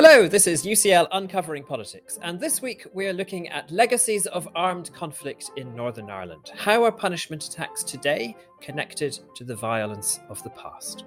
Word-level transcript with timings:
Hello, 0.00 0.28
this 0.28 0.46
is 0.46 0.64
UCL 0.64 1.08
Uncovering 1.10 1.64
Politics, 1.64 2.20
and 2.22 2.38
this 2.38 2.62
week 2.62 2.86
we're 2.94 3.12
looking 3.12 3.48
at 3.48 3.68
legacies 3.72 4.26
of 4.26 4.48
armed 4.54 4.92
conflict 4.92 5.50
in 5.56 5.74
Northern 5.74 6.08
Ireland. 6.08 6.52
How 6.56 6.84
are 6.84 6.92
punishment 6.92 7.42
attacks 7.42 7.82
today 7.82 8.36
connected 8.60 9.18
to 9.34 9.42
the 9.42 9.56
violence 9.56 10.20
of 10.28 10.40
the 10.44 10.50
past? 10.50 11.04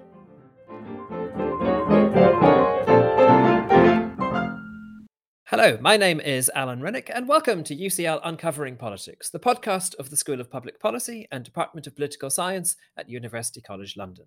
Hello, 5.46 5.78
my 5.80 5.96
name 5.96 6.20
is 6.20 6.50
Alan 6.54 6.82
Renwick, 6.82 7.10
and 7.14 7.26
welcome 7.26 7.64
to 7.64 7.74
UCL 7.74 8.20
Uncovering 8.22 8.76
Politics, 8.76 9.30
the 9.30 9.40
podcast 9.40 9.94
of 9.94 10.10
the 10.10 10.18
School 10.18 10.38
of 10.38 10.50
Public 10.50 10.78
Policy 10.78 11.26
and 11.32 11.42
Department 11.42 11.86
of 11.86 11.96
Political 11.96 12.28
Science 12.28 12.76
at 12.98 13.08
University 13.08 13.62
College 13.62 13.96
London. 13.96 14.26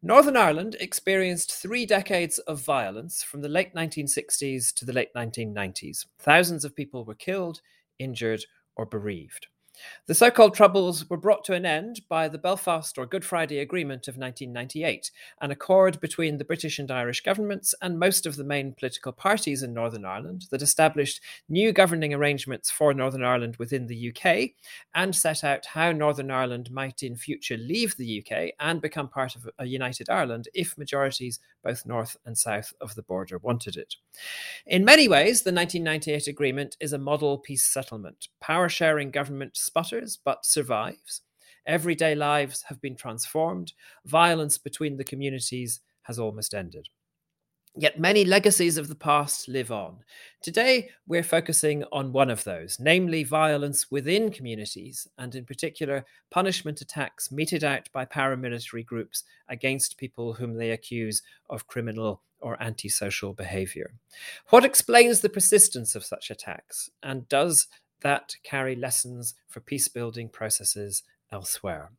Northern 0.00 0.36
Ireland 0.36 0.76
experienced 0.78 1.52
three 1.52 1.84
decades 1.84 2.38
of 2.38 2.60
violence 2.62 3.24
from 3.24 3.42
the 3.42 3.48
late 3.48 3.74
1960s 3.74 4.72
to 4.74 4.84
the 4.84 4.92
late 4.92 5.12
1990s. 5.16 6.06
Thousands 6.20 6.64
of 6.64 6.76
people 6.76 7.04
were 7.04 7.16
killed, 7.16 7.62
injured, 7.98 8.44
or 8.76 8.86
bereaved. 8.86 9.48
The 10.06 10.14
so 10.14 10.30
called 10.30 10.54
Troubles 10.54 11.08
were 11.08 11.16
brought 11.16 11.44
to 11.44 11.54
an 11.54 11.66
end 11.66 12.00
by 12.08 12.28
the 12.28 12.38
Belfast 12.38 12.96
or 12.96 13.06
Good 13.06 13.24
Friday 13.24 13.58
Agreement 13.58 14.08
of 14.08 14.16
1998, 14.16 15.10
an 15.40 15.50
accord 15.50 16.00
between 16.00 16.38
the 16.38 16.44
British 16.44 16.78
and 16.78 16.90
Irish 16.90 17.22
governments 17.22 17.74
and 17.82 17.98
most 17.98 18.26
of 18.26 18.36
the 18.36 18.44
main 18.44 18.72
political 18.72 19.12
parties 19.12 19.62
in 19.62 19.74
Northern 19.74 20.04
Ireland 20.04 20.46
that 20.50 20.62
established 20.62 21.20
new 21.48 21.72
governing 21.72 22.14
arrangements 22.14 22.70
for 22.70 22.94
Northern 22.94 23.24
Ireland 23.24 23.56
within 23.56 23.86
the 23.86 24.12
UK 24.14 24.50
and 24.94 25.14
set 25.14 25.44
out 25.44 25.66
how 25.66 25.92
Northern 25.92 26.30
Ireland 26.30 26.70
might 26.70 27.02
in 27.02 27.16
future 27.16 27.56
leave 27.56 27.96
the 27.96 28.24
UK 28.24 28.54
and 28.60 28.80
become 28.80 29.08
part 29.08 29.36
of 29.36 29.48
a 29.58 29.66
united 29.66 30.08
Ireland 30.08 30.48
if 30.54 30.78
majorities 30.78 31.40
both 31.62 31.86
north 31.86 32.16
and 32.24 32.36
south 32.36 32.72
of 32.80 32.94
the 32.94 33.02
border 33.02 33.38
wanted 33.38 33.76
it. 33.76 33.96
In 34.66 34.84
many 34.84 35.08
ways, 35.08 35.42
the 35.42 35.52
1998 35.52 36.28
agreement 36.28 36.76
is 36.80 36.92
a 36.92 36.98
model 36.98 37.38
peace 37.38 37.64
settlement. 37.64 38.28
Power 38.40 38.68
sharing 38.68 39.10
government 39.10 39.56
sputters 39.68 40.18
but 40.24 40.44
survives. 40.44 41.22
Everyday 41.66 42.14
lives 42.14 42.62
have 42.62 42.80
been 42.80 42.96
transformed. 42.96 43.74
Violence 44.06 44.58
between 44.58 44.96
the 44.96 45.04
communities 45.04 45.80
has 46.02 46.18
almost 46.18 46.54
ended. 46.54 46.88
Yet 47.76 48.00
many 48.00 48.24
legacies 48.24 48.76
of 48.76 48.88
the 48.88 48.96
past 48.96 49.46
live 49.46 49.70
on. 49.70 49.98
Today, 50.42 50.88
we're 51.06 51.22
focusing 51.22 51.84
on 51.92 52.12
one 52.12 52.30
of 52.30 52.42
those, 52.42 52.78
namely 52.80 53.22
violence 53.22 53.90
within 53.90 54.32
communities, 54.32 55.06
and 55.18 55.34
in 55.34 55.44
particular, 55.44 56.04
punishment 56.30 56.80
attacks 56.80 57.30
meted 57.30 57.62
out 57.62 57.88
by 57.92 58.04
paramilitary 58.04 58.84
groups 58.84 59.22
against 59.48 59.98
people 59.98 60.32
whom 60.32 60.54
they 60.54 60.70
accuse 60.70 61.22
of 61.50 61.68
criminal 61.68 62.22
or 62.40 62.60
antisocial 62.60 63.32
behavior. 63.32 63.92
What 64.48 64.64
explains 64.64 65.20
the 65.20 65.28
persistence 65.28 65.94
of 65.94 66.04
such 66.04 66.30
attacks, 66.30 66.90
and 67.02 67.28
does 67.28 67.68
that 68.00 68.36
carry 68.42 68.76
lessons 68.76 69.34
for 69.48 69.60
peace 69.60 69.88
building 69.88 70.28
processes 70.28 71.02
elsewhere? 71.30 71.90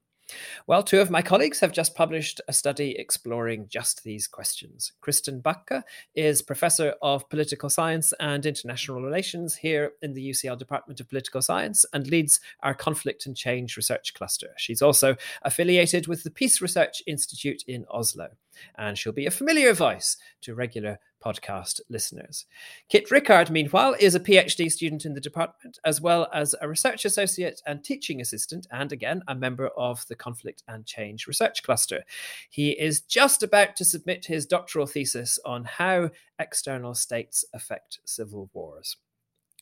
Well, 0.67 0.83
two 0.83 1.01
of 1.01 1.09
my 1.09 1.21
colleagues 1.21 1.59
have 1.59 1.71
just 1.71 1.95
published 1.95 2.41
a 2.47 2.53
study 2.53 2.95
exploring 2.97 3.67
just 3.69 4.03
these 4.03 4.27
questions. 4.27 4.91
Kristin 5.01 5.41
Bakke 5.41 5.83
is 6.15 6.41
Professor 6.41 6.95
of 7.01 7.27
Political 7.29 7.69
Science 7.69 8.13
and 8.19 8.45
International 8.45 9.01
Relations 9.01 9.55
here 9.55 9.93
in 10.01 10.13
the 10.13 10.29
UCL 10.29 10.57
Department 10.57 10.99
of 10.99 11.09
Political 11.09 11.41
Science 11.41 11.85
and 11.93 12.07
leads 12.07 12.39
our 12.61 12.73
Conflict 12.73 13.25
and 13.25 13.35
Change 13.35 13.75
Research 13.77 14.13
Cluster. 14.13 14.53
She's 14.57 14.81
also 14.81 15.15
affiliated 15.41 16.07
with 16.07 16.23
the 16.23 16.31
Peace 16.31 16.61
Research 16.61 17.01
Institute 17.07 17.63
in 17.67 17.85
Oslo 17.89 18.29
and 18.77 18.97
she'll 18.97 19.13
be 19.13 19.25
a 19.25 19.31
familiar 19.31 19.73
voice 19.73 20.17
to 20.41 20.55
regular 20.55 20.99
podcast 21.23 21.81
listeners. 21.89 22.45
Kit 22.87 23.11
Rickard, 23.11 23.49
meanwhile, 23.49 23.95
is 23.99 24.15
a 24.15 24.19
PhD 24.19 24.71
student 24.71 25.05
in 25.05 25.13
the 25.13 25.21
department, 25.21 25.79
as 25.83 25.99
well 26.01 26.27
as 26.33 26.55
a 26.61 26.69
research 26.69 27.05
associate 27.05 27.61
and 27.65 27.83
teaching 27.83 28.21
assistant, 28.21 28.67
and 28.71 28.91
again, 28.91 29.21
a 29.27 29.35
member 29.35 29.67
of 29.77 30.05
the 30.07 30.15
Conflict 30.15 30.63
and 30.67 30.85
Change 30.85 31.27
Research 31.27 31.63
Cluster. 31.63 32.03
He 32.49 32.71
is 32.71 33.01
just 33.01 33.43
about 33.43 33.75
to 33.77 33.85
submit 33.85 34.25
his 34.25 34.45
doctoral 34.45 34.87
thesis 34.87 35.39
on 35.45 35.65
how 35.65 36.11
external 36.39 36.93
states 36.93 37.43
affect 37.53 37.99
civil 38.05 38.49
wars. 38.53 38.97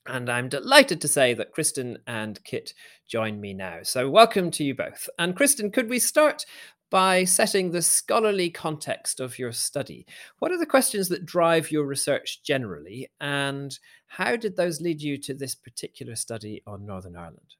And 0.08 0.30
I'm 0.30 0.48
delighted 0.48 1.02
to 1.02 1.08
say 1.08 1.34
that 1.34 1.54
Kristin 1.54 1.98
and 2.08 2.42
Kit 2.46 2.74
join 3.08 3.42
me 3.42 3.54
now. 3.54 3.80
So, 3.84 4.10
welcome 4.10 4.52
to 4.52 4.64
you 4.64 4.74
both. 4.74 5.10
And 5.20 5.36
Kristin, 5.36 5.74
could 5.74 5.90
we 5.90 6.00
start 6.00 6.46
by 6.90 7.24
setting 7.24 7.72
the 7.72 7.82
scholarly 7.82 8.50
context 8.50 9.20
of 9.20 9.38
your 9.38 9.52
study. 9.52 10.06
What 10.40 10.52
are 10.52 10.58
the 10.58 10.66
questions 10.66 11.10
that 11.10 11.26
drive 11.26 11.72
your 11.72 11.86
research 11.86 12.44
generally, 12.44 13.10
and 13.20 13.78
how 14.08 14.36
did 14.36 14.56
those 14.56 14.82
lead 14.82 15.02
you 15.02 15.18
to 15.20 15.34
this 15.34 15.56
particular 15.56 16.16
study 16.16 16.62
on 16.66 16.86
Northern 16.86 17.16
Ireland? 17.16 17.56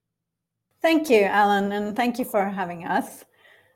Thank 0.82 1.10
you, 1.10 1.24
Alan, 1.24 1.72
and 1.72 1.96
thank 1.96 2.20
you 2.20 2.26
for 2.26 2.46
having 2.46 2.86
us. 2.86 3.26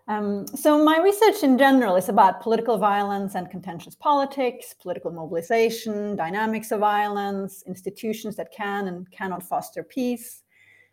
Um, 0.07 0.47
so, 0.47 0.83
my 0.83 0.99
research 0.99 1.43
in 1.43 1.57
general 1.57 1.95
is 1.95 2.09
about 2.09 2.41
political 2.41 2.77
violence 2.77 3.35
and 3.35 3.49
contentious 3.49 3.95
politics, 3.95 4.73
political 4.73 5.11
mobilization, 5.11 6.15
dynamics 6.15 6.71
of 6.71 6.79
violence, 6.79 7.63
institutions 7.67 8.35
that 8.35 8.51
can 8.51 8.87
and 8.87 9.09
cannot 9.11 9.43
foster 9.43 9.83
peace, 9.83 10.43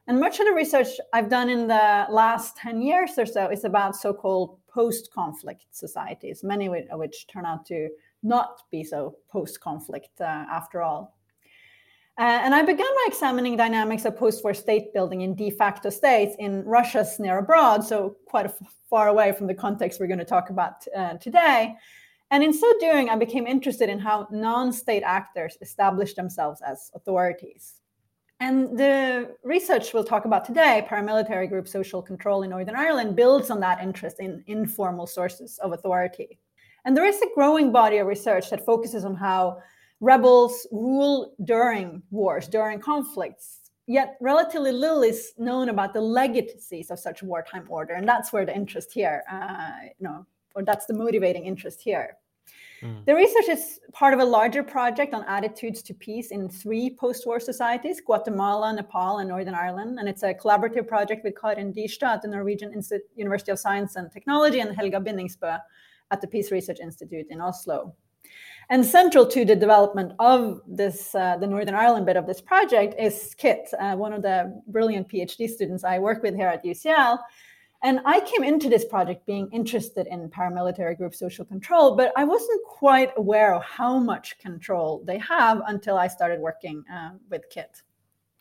and 0.09 0.19
much 0.19 0.41
of 0.41 0.47
the 0.47 0.55
research 0.55 0.89
I've 1.13 1.29
done 1.29 1.51
in 1.51 1.69
the 1.69 2.07
last 2.09 2.57
10 2.57 2.81
years 2.81 3.11
or 3.19 3.27
so 3.27 3.49
is 3.51 3.65
about 3.65 3.95
so 3.95 4.15
called 4.15 4.59
post 4.67 5.13
conflict 5.13 5.67
societies, 5.71 6.43
many 6.43 6.67
of 6.67 6.99
which 6.99 7.27
turn 7.27 7.45
out 7.45 7.67
to 7.67 7.91
not 8.23 8.63
be 8.71 8.83
so 8.83 9.17
post 9.31 9.61
conflict 9.61 10.21
uh, 10.21 10.25
after 10.25 10.83
all. 10.83 11.15
Uh, 12.19 12.41
and 12.43 12.55
I 12.55 12.63
began 12.63 12.87
by 12.87 13.05
examining 13.07 13.57
dynamics 13.57 14.07
of 14.07 14.17
post 14.17 14.43
war 14.43 14.55
state 14.55 14.93
building 14.95 15.21
in 15.21 15.35
de 15.37 15.51
facto 15.51 15.91
states 15.91 16.35
in 16.39 16.65
Russia's 16.65 17.21
near 17.21 17.39
abroad, 17.39 17.85
so 17.85 18.17
quite 18.27 18.51
far 18.89 19.09
away 19.09 19.33
from 19.33 19.47
the 19.47 19.55
context 19.55 20.01
we're 20.01 20.09
going 20.09 20.19
to 20.19 20.25
talk 20.25 20.51
about 20.51 20.85
uh, 20.97 21.19
today. 21.19 21.77
And 22.31 22.43
in 22.43 22.53
so 22.53 22.67
doing, 22.81 23.09
I 23.09 23.17
became 23.17 23.47
interested 23.47 23.89
in 23.89 23.99
how 23.99 24.27
non 24.31 24.73
state 24.73 25.03
actors 25.03 25.59
establish 25.61 26.15
themselves 26.15 26.61
as 26.67 26.91
authorities. 26.95 27.78
And 28.41 28.78
the 28.78 29.34
research 29.43 29.93
we'll 29.93 30.04
talk 30.04 30.25
about 30.25 30.44
today, 30.44 30.87
paramilitary 30.88 31.49
group 31.49 31.66
social 31.66 32.00
control 32.00 32.43
in 32.43 32.50
Northern 32.50 32.76
Ireland, 32.76 33.16
builds 33.16 33.50
on 33.50 33.59
that 33.60 33.82
interest 33.82 34.21
in 34.21 34.44
informal 34.47 35.06
sources 35.06 35.59
of 35.59 35.72
authority. 35.72 36.38
And 36.84 36.97
there 36.97 37.04
is 37.04 37.21
a 37.21 37.34
growing 37.34 37.72
body 37.72 37.98
of 37.98 38.06
research 38.06 38.50
that 38.50 38.65
focuses 38.65 39.04
on 39.04 39.16
how 39.16 39.60
rebels 40.00 40.69
rule 40.71 41.34
during 41.44 42.03
wars, 42.10 42.47
during 42.47 42.78
conflicts. 42.78 43.71
Yet 43.87 44.16
relatively 44.21 44.71
little 44.71 45.03
is 45.03 45.32
known 45.37 45.71
about 45.71 45.93
the 45.93 46.00
legacies 46.00 46.91
of 46.91 46.98
such 46.98 47.22
wartime 47.22 47.66
order, 47.69 47.94
and 47.94 48.06
that's 48.06 48.32
where 48.32 48.47
the 48.47 48.54
interest 48.54 48.93
here, 48.93 49.25
uh, 49.31 49.88
you 49.98 50.06
know, 50.06 50.27
or 50.54 50.62
that's 50.62 50.87
the 50.87 50.94
motivating 50.94 51.44
interest 51.44 51.81
here. 51.81 52.16
Mm. 52.83 53.05
The 53.06 53.15
research 53.15 53.49
is 53.49 53.81
part 53.93 54.15
of 54.15 54.21
a 54.21 54.25
larger 54.25 54.62
project 54.62 55.15
on 55.15 55.25
attitudes 55.25 55.83
to 55.83 55.94
peace 55.94 56.31
in 56.31 56.49
three 56.49 56.91
post 56.91 57.27
war 57.27 57.41
societies 57.41 58.00
Guatemala, 58.00 58.72
Nepal, 58.72 59.19
and 59.19 59.28
Northern 59.28 59.55
Ireland. 59.55 59.99
And 59.99 60.09
it's 60.09 60.22
a 60.22 60.34
collaborative 60.34 60.87
project 60.87 61.25
with 61.25 61.34
Karin 61.41 61.72
Dyrstad 61.72 62.15
at 62.15 62.22
the 62.22 62.28
Norwegian 62.28 62.72
Insti- 62.72 63.00
University 63.16 63.50
of 63.50 63.59
Science 63.59 63.97
and 63.97 64.11
Technology 64.12 64.61
and 64.61 64.75
Helga 64.77 65.00
Binningsbø 65.00 65.59
at 66.11 66.21
the 66.21 66.27
Peace 66.27 66.50
Research 66.53 66.81
Institute 66.81 67.27
in 67.31 67.41
Oslo. 67.41 67.94
And 68.71 68.84
central 68.84 69.27
to 69.27 69.45
the 69.45 69.56
development 69.56 70.12
of 70.19 70.60
this, 70.66 71.15
uh, 71.15 71.39
the 71.39 71.47
Northern 71.47 71.75
Ireland 71.75 72.05
bit 72.05 72.16
of 72.16 72.27
this 72.27 72.41
project 72.41 72.95
is 72.99 73.34
Kit, 73.39 73.69
uh, 73.78 73.97
one 73.97 74.12
of 74.12 74.22
the 74.22 74.62
brilliant 74.66 75.09
PhD 75.09 75.49
students 75.49 75.84
I 75.84 75.99
work 75.99 76.22
with 76.22 76.34
here 76.34 76.49
at 76.49 76.65
UCL, 76.65 77.19
and 77.83 78.01
I 78.04 78.21
came 78.21 78.42
into 78.42 78.69
this 78.69 78.84
project 78.84 79.25
being 79.25 79.48
interested 79.53 80.07
in 80.09 80.28
paramilitary 80.30 80.97
group 80.97 81.15
social 81.15 81.45
control, 81.45 81.97
but 81.97 82.13
I 82.16 82.25
wasn't 82.25 82.65
quite 82.65 83.13
aware 83.16 83.54
of 83.54 83.63
how 83.63 83.98
much 83.98 84.39
control 84.39 85.03
they 85.07 85.19
have 85.19 85.63
until 85.66 85.97
I 85.97 86.09
started 86.09 86.41
working 86.41 86.84
uh, 86.92 87.10
with 87.30 87.48
KIT. 87.51 87.83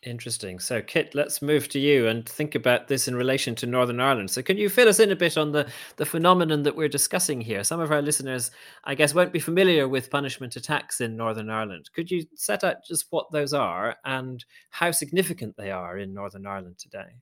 Interesting. 0.04 0.60
So, 0.60 0.80
Kit, 0.80 1.14
let's 1.16 1.42
move 1.42 1.68
to 1.70 1.80
you 1.80 2.06
and 2.06 2.28
think 2.28 2.54
about 2.54 2.86
this 2.86 3.08
in 3.08 3.16
relation 3.16 3.56
to 3.56 3.66
Northern 3.66 3.98
Ireland. 3.98 4.30
So, 4.30 4.42
can 4.42 4.56
you 4.56 4.68
fill 4.68 4.88
us 4.88 5.00
in 5.00 5.10
a 5.10 5.16
bit 5.16 5.36
on 5.36 5.50
the, 5.50 5.68
the 5.96 6.06
phenomenon 6.06 6.62
that 6.62 6.76
we're 6.76 6.88
discussing 6.88 7.40
here? 7.40 7.64
Some 7.64 7.80
of 7.80 7.90
our 7.90 8.00
listeners, 8.00 8.52
I 8.84 8.94
guess, 8.94 9.12
won't 9.12 9.32
be 9.32 9.40
familiar 9.40 9.88
with 9.88 10.08
punishment 10.08 10.54
attacks 10.54 11.00
in 11.00 11.16
Northern 11.16 11.50
Ireland. 11.50 11.90
Could 11.94 12.12
you 12.12 12.24
set 12.36 12.62
out 12.62 12.76
just 12.86 13.06
what 13.10 13.32
those 13.32 13.52
are 13.52 13.96
and 14.04 14.44
how 14.70 14.92
significant 14.92 15.56
they 15.56 15.72
are 15.72 15.98
in 15.98 16.14
Northern 16.14 16.46
Ireland 16.46 16.78
today? 16.78 17.16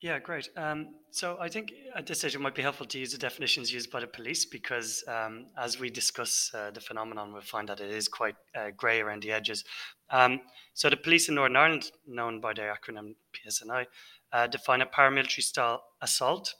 Yeah, 0.00 0.18
great. 0.18 0.48
Um, 0.56 0.94
so 1.10 1.36
I 1.38 1.50
think 1.50 1.72
at 1.94 2.06
this 2.06 2.20
stage 2.20 2.34
it 2.34 2.40
might 2.40 2.54
be 2.54 2.62
helpful 2.62 2.86
to 2.86 2.98
use 2.98 3.12
the 3.12 3.18
definitions 3.18 3.70
used 3.70 3.90
by 3.90 4.00
the 4.00 4.06
police 4.06 4.46
because 4.46 5.04
um, 5.06 5.46
as 5.58 5.78
we 5.78 5.90
discuss 5.90 6.50
uh, 6.54 6.70
the 6.70 6.80
phenomenon, 6.80 7.34
we'll 7.34 7.42
find 7.42 7.68
that 7.68 7.80
it 7.80 7.90
is 7.90 8.08
quite 8.08 8.36
uh, 8.54 8.70
grey 8.74 9.00
around 9.00 9.22
the 9.22 9.30
edges. 9.30 9.62
Um, 10.08 10.40
so 10.72 10.88
the 10.88 10.96
police 10.96 11.28
in 11.28 11.34
Northern 11.34 11.56
Ireland, 11.56 11.90
known 12.06 12.40
by 12.40 12.54
their 12.54 12.74
acronym 12.74 13.14
PSNI, 13.34 13.86
uh, 14.32 14.46
define 14.46 14.80
a 14.80 14.86
paramilitary 14.86 15.42
style 15.42 15.82
assault 16.00 16.54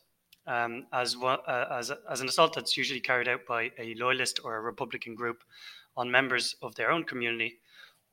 um, 0.47 0.87
as, 0.93 1.17
uh, 1.23 1.65
as, 1.71 1.91
as 2.11 2.21
an 2.21 2.29
assault 2.29 2.55
that's 2.55 2.77
usually 2.77 3.01
carried 3.01 3.29
out 3.29 3.47
by 3.49 3.71
a 3.79 3.95
loyalist 3.95 4.41
or 4.45 4.57
a 4.57 4.61
Republican 4.61 5.15
group 5.15 5.45
on 5.97 6.11
members 6.11 6.57
of 6.61 6.75
their 6.75 6.91
own 6.91 7.05
community, 7.05 7.59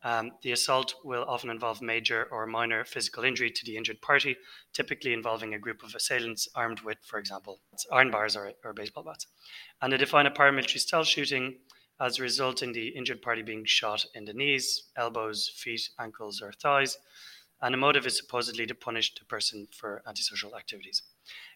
um, 0.07 0.31
the 0.41 0.53
assault 0.53 0.95
will 1.03 1.25
often 1.27 1.49
involve 1.49 1.81
major 1.81 2.29
or 2.31 2.47
minor 2.47 2.85
physical 2.85 3.25
injury 3.25 3.51
to 3.51 3.65
the 3.65 3.75
injured 3.75 4.01
party, 4.01 4.37
typically 4.71 5.11
involving 5.11 5.53
a 5.53 5.59
group 5.59 5.83
of 5.83 5.93
assailants 5.93 6.47
armed 6.55 6.79
with, 6.79 6.97
for 7.03 7.19
example, 7.19 7.59
iron 7.91 8.09
bars 8.09 8.37
or, 8.37 8.53
or 8.63 8.71
baseball 8.71 9.03
bats. 9.03 9.27
And 9.81 9.91
they 9.91 9.97
define 9.97 10.25
a 10.25 10.31
paramilitary 10.31 10.79
style 10.79 11.03
shooting 11.03 11.57
as 11.99 12.19
a 12.19 12.21
result 12.21 12.63
in 12.63 12.71
the 12.71 12.87
injured 12.87 13.21
party 13.21 13.41
being 13.41 13.65
shot 13.65 14.05
in 14.15 14.23
the 14.23 14.31
knees, 14.31 14.83
elbows, 14.95 15.51
feet, 15.53 15.89
ankles, 15.99 16.41
or 16.41 16.53
thighs. 16.53 16.97
And 17.61 17.73
the 17.73 17.77
motive 17.77 18.05
is 18.05 18.15
supposedly 18.15 18.65
to 18.65 18.75
punish 18.75 19.13
the 19.13 19.25
person 19.25 19.67
for 19.77 20.03
antisocial 20.07 20.55
activities. 20.55 21.01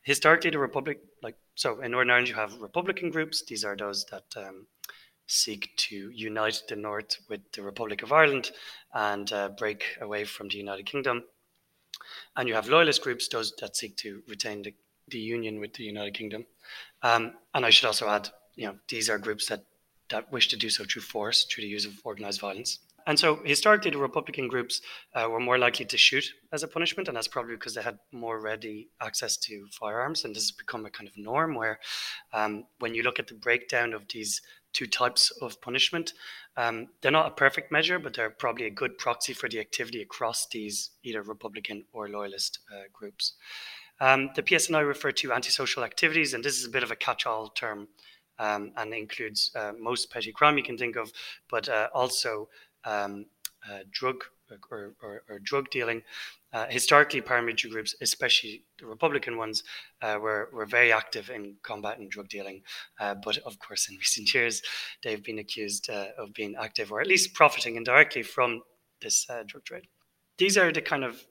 Historically, 0.04 0.50
the 0.50 0.60
Republic, 0.60 1.00
like 1.24 1.38
so, 1.56 1.80
in 1.80 1.92
Northern 1.92 2.10
Ireland, 2.10 2.28
you 2.28 2.36
have 2.36 2.60
Republican 2.60 3.12
groups. 3.12 3.46
These 3.46 3.64
are 3.64 3.78
those 3.78 4.04
that 4.12 4.26
um, 4.36 4.68
seek 5.32 5.72
to 5.78 6.12
unite 6.14 6.62
the 6.68 6.76
North 6.76 7.18
with 7.30 7.42
the 7.54 7.62
Republic 7.62 8.04
of 8.04 8.12
Ireland 8.12 8.52
and 8.94 9.32
uh, 9.32 9.50
break 9.50 9.98
away 10.02 10.26
from 10.26 10.50
the 10.50 10.58
United 10.58 10.86
Kingdom. 10.86 11.24
And 12.36 12.50
you 12.50 12.56
have 12.56 12.68
loyalist 12.68 13.02
groups, 13.02 13.28
those 13.28 13.54
that 13.62 13.78
seek 13.78 13.96
to 13.98 14.22
retain 14.28 14.62
the, 14.62 14.74
the 15.08 15.20
union 15.20 15.60
with 15.60 15.74
the 15.74 15.84
United 15.84 16.14
Kingdom. 16.14 16.46
Um, 17.02 17.34
and 17.54 17.66
I 17.66 17.70
should 17.70 17.88
also 17.88 18.10
add, 18.10 18.30
you 18.56 18.68
know, 18.68 18.76
these 18.90 19.10
are 19.10 19.18
groups 19.18 19.48
that 19.48 19.64
that 20.10 20.30
wish 20.30 20.50
to 20.50 20.58
do 20.58 20.70
so 20.70 20.84
through 20.84 21.02
force, 21.02 21.46
through 21.46 21.64
the 21.64 21.70
use 21.70 21.86
of 21.86 21.94
organized 22.04 22.42
violence. 22.42 22.80
And 23.08 23.18
so 23.18 23.40
historically, 23.44 23.92
the 23.92 23.98
Republican 23.98 24.48
groups 24.48 24.82
uh, 25.16 25.28
were 25.30 25.40
more 25.40 25.58
likely 25.58 25.86
to 25.86 25.98
shoot 25.98 26.26
as 26.52 26.64
a 26.64 26.68
punishment, 26.68 27.08
and 27.08 27.18
that's 27.18 27.28
probably 27.28 27.56
because 27.56 27.74
they 27.74 27.82
had 27.82 27.98
more 28.12 28.40
ready 28.40 28.90
access 29.02 29.38
to 29.38 29.66
firearms. 29.72 30.24
And 30.24 30.36
this 30.36 30.44
has 30.44 30.52
become 30.52 30.86
a 30.86 30.92
kind 30.92 31.08
of 31.08 31.18
norm 31.18 31.56
where, 31.56 31.80
um, 32.34 32.66
when 32.80 32.94
you 32.94 33.02
look 33.02 33.20
at 33.20 33.28
the 33.28 33.34
breakdown 33.34 33.94
of 33.94 34.08
these 34.08 34.42
two 34.74 34.88
types 34.88 35.32
of 35.42 35.60
punishment, 35.62 36.14
um, 36.58 36.88
they're 37.02 37.12
not 37.12 37.28
a 37.28 37.36
perfect 37.36 37.72
measure, 37.72 38.00
but 38.00 38.14
they're 38.14 38.30
probably 38.30 38.66
a 38.66 38.72
good 38.72 38.98
proxy 38.98 39.34
for 39.34 39.48
the 39.48 39.60
activity 39.60 40.02
across 40.02 40.48
these 40.48 40.92
either 41.04 41.22
Republican 41.22 41.86
or 41.94 42.10
loyalist 42.10 42.60
uh, 42.72 42.84
groups. 42.92 43.34
Um, 44.00 44.32
the 44.36 44.44
PSNI 44.44 44.86
refer 44.86 45.12
to 45.12 45.32
antisocial 45.32 45.84
activities, 45.84 46.34
and 46.34 46.44
this 46.44 46.58
is 46.58 46.66
a 46.66 46.70
bit 46.70 46.84
of 46.84 46.92
a 46.92 46.96
catch 46.96 47.26
all 47.26 47.50
term 47.50 47.88
um, 48.40 48.72
and 48.76 48.94
includes 48.94 49.52
uh, 49.56 49.72
most 49.80 50.12
petty 50.12 50.32
crime 50.32 50.58
you 50.58 50.64
can 50.64 50.78
think 50.78 50.96
of, 50.96 51.12
but 51.50 51.70
uh, 51.70 51.88
also 51.94 52.50
um, 52.84 53.28
uh, 53.70 53.80
drug 53.92 54.24
or, 54.72 54.94
or, 55.02 55.24
or, 55.30 55.40
drug 55.40 55.70
dealing. 55.70 56.02
Uh, 56.54 56.66
historically, 56.70 57.22
paramilitary 57.22 57.72
groups, 57.72 57.96
especially 58.02 58.64
the 58.80 58.86
Republican 58.86 59.38
ones, 59.38 59.64
uh, 60.02 60.18
were, 60.22 60.50
were 60.54 60.66
very 60.66 60.92
active 60.92 61.30
in 61.30 61.56
combating 61.64 62.10
drug 62.10 62.28
dealing. 62.28 62.62
Uh, 63.00 63.16
but 63.24 63.38
of 63.40 63.58
course, 63.60 63.90
in 63.90 63.96
recent 63.98 64.34
years, 64.34 64.62
they've 65.04 65.24
been 65.24 65.40
accused 65.40 65.90
of 65.90 66.34
being 66.34 66.56
active 66.60 66.92
or 66.92 67.02
at 67.02 67.08
least 67.08 67.34
profiting 67.34 67.76
indirectly 67.76 68.24
from 68.24 68.62
this 69.02 69.26
drug 69.48 69.64
trade. 69.64 69.88
These 70.38 70.58
are 70.58 70.72
the 70.72 70.82
kind 70.82 71.04
of 71.04 71.24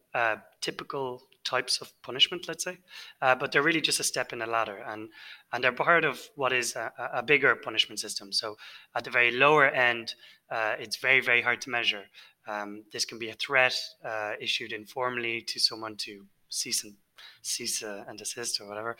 typical 0.60 1.22
types 1.44 1.80
of 1.80 1.92
punishment, 2.02 2.46
let's 2.48 2.64
say, 2.64 2.78
uh, 3.22 3.34
but 3.34 3.50
they're 3.50 3.62
really 3.62 3.80
just 3.80 4.00
a 4.00 4.04
step 4.04 4.32
in 4.32 4.38
the 4.38 4.46
ladder, 4.46 4.78
and 4.86 5.08
and 5.52 5.64
they're 5.64 5.72
part 5.72 6.04
of 6.04 6.20
what 6.36 6.52
is 6.52 6.76
a, 6.76 6.92
a 7.14 7.22
bigger 7.22 7.54
punishment 7.56 7.98
system. 8.00 8.32
So 8.32 8.56
at 8.94 9.04
the 9.04 9.10
very 9.10 9.32
lower 9.32 9.66
end, 9.66 10.14
uh, 10.50 10.74
it's 10.78 10.96
very 10.96 11.20
very 11.20 11.42
hard 11.42 11.60
to 11.62 11.70
measure. 11.70 12.04
Um, 12.46 12.84
this 12.92 13.04
can 13.04 13.18
be 13.18 13.30
a 13.30 13.34
threat 13.34 13.74
uh, 14.04 14.32
issued 14.40 14.72
informally 14.72 15.42
to 15.42 15.60
someone 15.60 15.96
to 15.98 16.26
cease 16.48 16.84
and 16.84 16.94
cease 17.42 17.82
uh, 17.82 18.04
and 18.08 18.18
desist 18.18 18.60
or 18.60 18.68
whatever, 18.68 18.96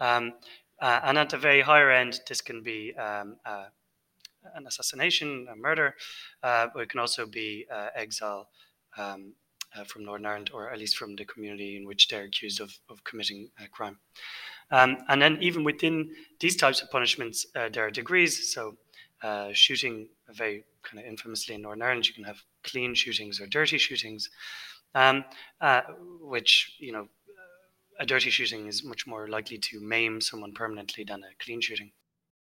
um, 0.00 0.32
uh, 0.80 1.00
and 1.04 1.18
at 1.18 1.30
the 1.30 1.38
very 1.38 1.60
higher 1.60 1.90
end, 1.90 2.20
this 2.28 2.40
can 2.40 2.62
be 2.62 2.94
um, 2.96 3.36
uh, 3.44 3.66
an 4.54 4.66
assassination, 4.66 5.46
a 5.50 5.56
murder, 5.56 5.94
but 6.42 6.76
it 6.76 6.88
can 6.88 7.00
also 7.00 7.26
be 7.26 7.66
exile. 7.96 8.48
Um, 8.96 9.34
uh, 9.76 9.84
from 9.84 10.04
Northern 10.04 10.26
Ireland, 10.26 10.50
or 10.54 10.70
at 10.70 10.78
least 10.78 10.96
from 10.96 11.16
the 11.16 11.24
community 11.24 11.76
in 11.76 11.86
which 11.86 12.08
they're 12.08 12.24
accused 12.24 12.60
of, 12.60 12.78
of 12.88 13.02
committing 13.02 13.50
a 13.62 13.68
crime. 13.68 13.98
Um, 14.70 14.98
and 15.08 15.20
then, 15.20 15.38
even 15.40 15.64
within 15.64 16.10
these 16.40 16.56
types 16.56 16.80
of 16.80 16.90
punishments, 16.90 17.46
uh, 17.56 17.68
there 17.68 17.86
are 17.86 17.90
degrees. 17.90 18.52
So, 18.54 18.76
uh, 19.24 19.48
shooting, 19.52 20.08
very 20.28 20.64
kind 20.82 21.00
of 21.02 21.06
infamously 21.06 21.54
in 21.54 21.62
Northern 21.62 21.80
Ireland, 21.80 22.06
you 22.06 22.12
can 22.12 22.24
have 22.24 22.42
clean 22.62 22.94
shootings 22.94 23.40
or 23.40 23.46
dirty 23.46 23.78
shootings, 23.78 24.28
um, 24.94 25.24
uh, 25.62 25.80
which, 26.20 26.76
you 26.78 26.92
know, 26.92 27.08
a 27.98 28.04
dirty 28.04 28.28
shooting 28.28 28.66
is 28.66 28.84
much 28.84 29.06
more 29.06 29.26
likely 29.28 29.56
to 29.56 29.80
maim 29.80 30.20
someone 30.20 30.52
permanently 30.52 31.04
than 31.04 31.22
a 31.22 31.42
clean 31.42 31.62
shooting. 31.62 31.92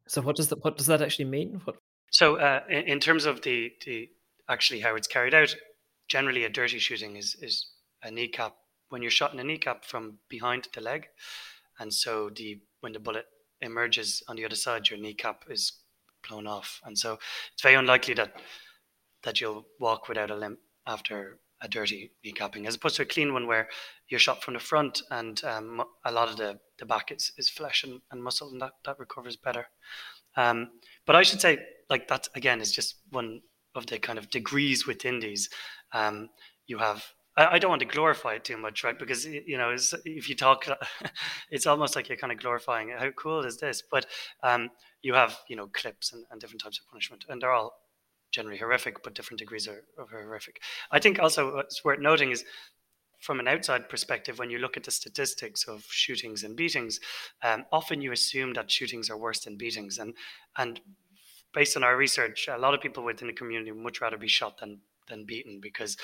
So, 0.07 0.21
what 0.21 0.35
does 0.35 0.49
that 0.49 0.63
what 0.63 0.77
does 0.77 0.85
that 0.85 1.01
actually 1.01 1.25
mean? 1.25 1.61
What? 1.63 1.77
So, 2.11 2.35
uh, 2.35 2.61
in, 2.69 2.83
in, 2.83 2.99
terms 2.99 3.25
of 3.25 3.41
the 3.41 3.71
the 3.85 4.09
actually 4.47 4.81
how 4.81 4.95
it's 4.95 5.07
carried 5.07 5.33
out, 5.33 5.55
generally 6.07 6.43
a 6.43 6.49
dirty 6.49 6.79
shooting 6.79 7.15
is 7.15 7.35
is 7.41 7.65
a 8.03 8.11
kneecap 8.11 8.53
when 8.89 9.01
you're 9.01 9.11
shot 9.11 9.33
in 9.33 9.39
a 9.39 9.43
kneecap 9.43 9.83
from 9.83 10.19
behind 10.29 10.67
the 10.73 10.81
leg, 10.81 11.07
and 11.79 11.91
so 11.93 12.29
the 12.29 12.61
when 12.81 12.93
the 12.93 12.99
bullet 12.99 13.25
emerges 13.61 14.21
on 14.27 14.35
the 14.35 14.45
other 14.45 14.55
side, 14.55 14.89
your 14.89 14.99
kneecap 14.99 15.45
is 15.49 15.73
blown 16.27 16.47
off, 16.47 16.81
and 16.85 16.97
so 16.97 17.17
it's 17.53 17.61
very 17.61 17.75
unlikely 17.75 18.13
that 18.15 18.33
that 19.23 19.41
you'll 19.41 19.65
walk 19.79 20.07
without 20.07 20.31
a 20.31 20.35
limp 20.35 20.59
after 20.85 21.39
a 21.61 21.67
dirty 21.67 22.11
kneecapping, 22.25 22.67
as 22.67 22.75
opposed 22.75 22.95
to 22.95 23.01
a 23.01 23.05
clean 23.05 23.33
one 23.33 23.47
where 23.47 23.67
you're 24.09 24.19
shot 24.19 24.43
from 24.43 24.53
the 24.53 24.59
front 24.59 25.01
and 25.11 25.43
um, 25.43 25.83
a 26.05 26.11
lot 26.11 26.29
of 26.29 26.37
the, 26.37 26.59
the 26.77 26.85
back 26.85 27.11
is, 27.11 27.31
is 27.37 27.49
flesh 27.49 27.83
and, 27.83 27.99
and 28.11 28.23
muscle, 28.23 28.49
and 28.51 28.61
that, 28.61 28.73
that 28.85 28.99
recovers 28.99 29.35
better. 29.35 29.65
Um, 30.35 30.69
but 31.05 31.15
I 31.15 31.23
should 31.23 31.41
say, 31.41 31.57
like 31.89 32.07
that 32.09 32.27
again 32.35 32.61
is 32.61 32.71
just 32.71 32.97
one 33.09 33.41
of 33.75 33.87
the 33.87 33.97
kind 33.97 34.19
of 34.19 34.29
degrees 34.29 34.85
within 34.85 35.19
these 35.19 35.49
um, 35.93 36.29
you 36.67 36.77
have 36.77 37.03
I, 37.37 37.59
don't 37.59 37.69
want 37.69 37.81
to 37.81 37.85
glorify 37.85 38.33
it 38.33 38.43
too 38.43 38.57
much, 38.57 38.83
right? 38.83 38.97
Because 38.97 39.23
you 39.23 39.59
know, 39.59 39.75
if 40.05 40.27
you 40.27 40.35
talk, 40.35 40.67
it's 41.51 41.67
almost 41.67 41.95
like 41.95 42.09
you're 42.09 42.17
kind 42.17 42.33
of 42.33 42.39
glorifying 42.39 42.89
it. 42.89 42.99
How 42.99 43.11
cool 43.11 43.45
is 43.45 43.57
this? 43.57 43.83
But 43.91 44.07
um, 44.41 44.71
you 45.01 45.13
have 45.13 45.39
you 45.47 45.55
know 45.55 45.67
clips 45.67 46.13
and, 46.13 46.25
and, 46.31 46.39
different 46.41 46.61
types 46.61 46.79
of 46.79 46.87
punishment, 46.89 47.25
and 47.29 47.41
they're 47.41 47.51
all 47.51 47.73
generally 48.31 48.57
horrific, 48.57 49.03
but 49.03 49.13
different 49.13 49.39
degrees 49.39 49.67
of, 49.67 49.75
of 49.97 50.09
horrific. 50.09 50.61
I 50.91 50.99
think 50.99 51.19
also 51.19 51.55
what's 51.55 51.83
worth 51.83 51.99
noting 51.99 52.31
is 52.31 52.43
from 53.19 53.39
an 53.39 53.47
outside 53.47 53.89
perspective, 53.89 54.37
when 54.37 54.49
you 54.49 54.59
look 54.59 54.77
at 54.77 54.83
the 54.83 54.91
statistics 54.91 55.67
of 55.67 55.83
shootings 55.89 56.43
and 56.43 56.55
beatings, 56.55 56.99
um, 57.41 57.65
often 57.71 58.01
you 58.01 58.11
assume 58.11 58.53
that 58.53 58.69
shootings 58.69 59.09
are 59.09 59.17
worse 59.17 59.39
than 59.39 59.57
beatings, 59.57 59.97
and 59.97 60.13
and 60.57 60.79
based 61.53 61.75
on 61.75 61.83
our 61.83 61.97
research, 61.97 62.47
a 62.47 62.57
lot 62.57 62.73
of 62.73 62.81
people 62.81 63.03
within 63.03 63.27
the 63.27 63.33
community 63.33 63.71
would 63.71 63.81
much 63.81 64.01
rather 64.01 64.17
be 64.17 64.27
shot 64.27 64.59
than 64.59 64.79
than 65.07 65.25
beaten 65.25 65.59
because 65.61 65.97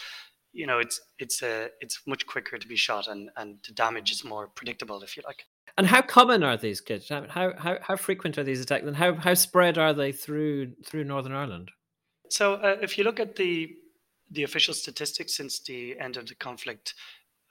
you 0.54 0.66
know 0.66 0.80
it's 0.80 1.02
it's 1.20 1.42
a 1.42 1.70
it's 1.82 2.02
much 2.08 2.26
quicker 2.26 2.58
to 2.58 2.68
be 2.68 2.76
shot 2.76 3.08
and 3.08 3.30
and 3.38 3.58
the 3.68 3.74
damage 3.74 4.12
is 4.12 4.24
more 4.24 4.48
predictable 4.48 5.02
if 5.02 5.18
you 5.18 5.24
like 5.26 5.46
and 5.78 5.88
how 5.88 6.02
common 6.02 6.44
are 6.44 6.58
these 6.58 6.82
kids? 6.82 7.10
How 7.10 7.54
how 7.58 7.78
how 7.82 7.96
frequent 7.96 8.38
are 8.38 8.44
these 8.44 8.62
attacks? 8.62 8.86
And 8.86 8.96
how 8.96 9.16
how 9.16 9.34
spread 9.34 9.78
are 9.78 9.94
they 9.94 10.12
through 10.12 10.74
through 10.86 11.04
northern 11.06 11.34
ireland? 11.34 11.72
So 12.30 12.56
uh, 12.56 12.78
if 12.82 12.98
you 12.98 13.04
look 13.04 13.20
at 13.20 13.36
the 13.36 13.76
the 14.32 14.44
official 14.44 14.74
statistics 14.74 15.36
since 15.36 15.60
the 15.60 16.00
end 16.00 16.18
of 16.18 16.28
the 16.28 16.36
conflict 16.36 16.96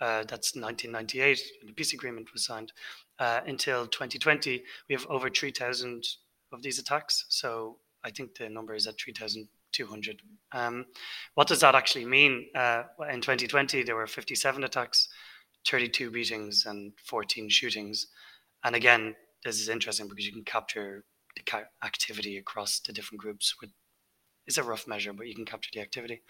uh, 0.01 0.25
that's 0.27 0.57
1998 0.57 1.41
the 1.67 1.73
peace 1.73 1.93
agreement 1.93 2.33
was 2.33 2.45
signed 2.45 2.73
uh, 3.21 3.41
until 3.47 3.87
2020 3.87 4.65
we 4.89 4.95
have 4.95 5.07
over 5.09 5.31
3000 5.31 6.05
of 6.53 6.63
these 6.63 6.79
attacks. 6.79 7.25
So 7.29 7.79
i 8.05 8.11
think 8.11 8.37
the 8.37 8.49
number 8.49 8.75
is 8.75 8.87
at 8.87 9.01
3,200. 9.01 10.23
Um, 10.53 10.87
what 11.35 11.49
does 11.49 11.61
that 11.61 11.75
actually 11.75 12.05
mean? 12.05 12.49
Uh, 12.55 12.83
in 13.11 13.21
2020, 13.21 13.85
there 13.85 13.97
were 13.97 14.07
57 14.07 14.65
attacks, 14.65 15.09
32 15.67 16.11
beatings, 16.11 16.67
and 16.67 16.93
14 17.05 17.49
shootings. 17.49 18.09
And 18.65 18.75
again, 18.75 19.15
this 19.45 19.61
is 19.61 19.69
interesting 19.69 20.09
because 20.09 20.27
you 20.27 20.33
can 20.33 20.45
capture 20.45 21.05
the 21.37 21.65
activity 21.85 22.37
across 22.39 22.81
the 22.81 22.93
different 22.93 23.21
groups. 23.21 23.55
With 23.61 23.71
it's 24.47 24.59
a 24.59 24.63
rough 24.63 24.89
measure, 24.89 25.13
but 25.13 25.27
you 25.27 25.35
can 25.35 25.45
capture 25.45 25.71
the 25.73 25.81
activity. 25.81 26.23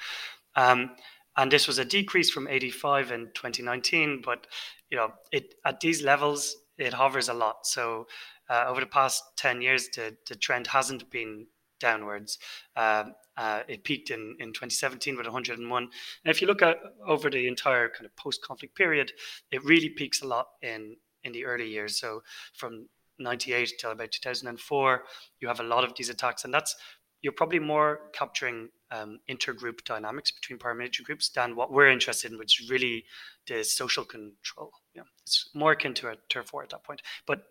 Um, 0.55 0.91
and 1.37 1.51
this 1.51 1.67
was 1.67 1.79
a 1.79 1.85
decrease 1.85 2.31
from 2.31 2.47
85 2.47 3.11
in 3.11 3.31
2019, 3.35 4.23
but 4.23 4.47
you 4.91 4.99
know, 4.99 5.13
it 5.31 5.55
at 5.65 5.81
these 5.81 6.03
levels 6.03 6.57
it 6.79 6.95
hovers 6.95 7.29
a 7.29 7.35
lot. 7.35 7.67
So 7.67 8.07
uh, 8.51 8.65
over 8.67 8.81
the 8.81 8.87
past 8.87 9.23
10 9.37 9.63
years, 9.63 9.89
the, 9.95 10.17
the 10.29 10.35
trend 10.35 10.67
hasn't 10.67 11.11
been 11.11 11.47
downwards. 11.81 12.39
Um, 12.77 13.15
uh, 13.37 13.63
it 13.69 13.85
peaked 13.85 14.11
in, 14.11 14.37
in 14.39 14.49
2017 14.49 15.17
with 15.17 15.27
101. 15.27 15.83
And 15.83 15.91
if 16.25 16.41
you 16.41 16.47
look 16.47 16.63
at 16.63 16.79
over 17.07 17.31
the 17.31 17.47
entire 17.47 17.89
kind 17.89 18.07
of 18.07 18.15
post-conflict 18.17 18.77
period, 18.77 19.13
it 19.51 19.65
really 19.65 19.89
peaks 19.89 20.23
a 20.23 20.27
lot 20.27 20.47
in 20.63 20.97
in 21.25 21.33
the 21.33 21.45
early 21.45 21.69
years. 21.69 21.99
So 21.99 22.23
from 22.55 22.89
98 23.19 23.75
till 23.79 23.93
about 23.93 24.11
2004, 24.11 25.05
you 25.41 25.49
have 25.49 25.61
a 25.61 25.65
lot 25.65 25.85
of 25.85 25.95
these 25.97 26.09
attacks, 26.09 26.45
and 26.45 26.53
that's 26.53 26.75
you're 27.23 27.33
probably 27.33 27.61
more 27.61 28.11
capturing 28.13 28.69
um, 28.91 29.21
intergroup 29.31 29.85
dynamics 29.85 30.33
between 30.33 30.59
paramilitary 30.59 31.05
groups 31.05 31.29
than 31.31 31.55
what 31.55 31.73
we're 31.73 31.89
interested 31.89 32.33
in, 32.33 32.39
which 32.39 32.61
is 32.61 32.69
really 32.69 33.05
the 33.47 33.63
social 33.63 34.05
control. 34.05 34.73
Yeah, 34.95 35.03
it's 35.23 35.49
more 35.55 35.73
akin 35.73 35.95
to 35.95 36.09
a 36.09 36.17
turf 36.29 36.53
war 36.53 36.65
at 36.65 36.71
that 36.71 36.83
point. 36.83 37.01
But 37.27 37.45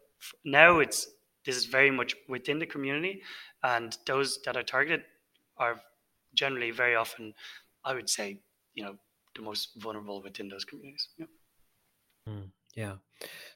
now 0.43 0.79
it's 0.79 1.07
this 1.45 1.55
is 1.55 1.65
very 1.65 1.89
much 1.89 2.15
within 2.27 2.59
the 2.59 2.65
community, 2.65 3.21
and 3.63 3.97
those 4.05 4.39
that 4.45 4.57
are 4.57 4.63
targeted 4.63 5.03
are 5.61 5.79
generally 6.33 6.71
very 6.71 6.95
often, 6.95 7.33
I 7.85 7.93
would 7.93 8.09
say, 8.09 8.39
you 8.73 8.83
know, 8.83 8.95
the 9.35 9.41
most 9.41 9.69
vulnerable 9.77 10.21
within 10.21 10.49
those 10.49 10.65
communities. 10.65 11.07
Yeah. 11.17 11.25
Mm, 12.27 12.49
yeah. 12.75 12.95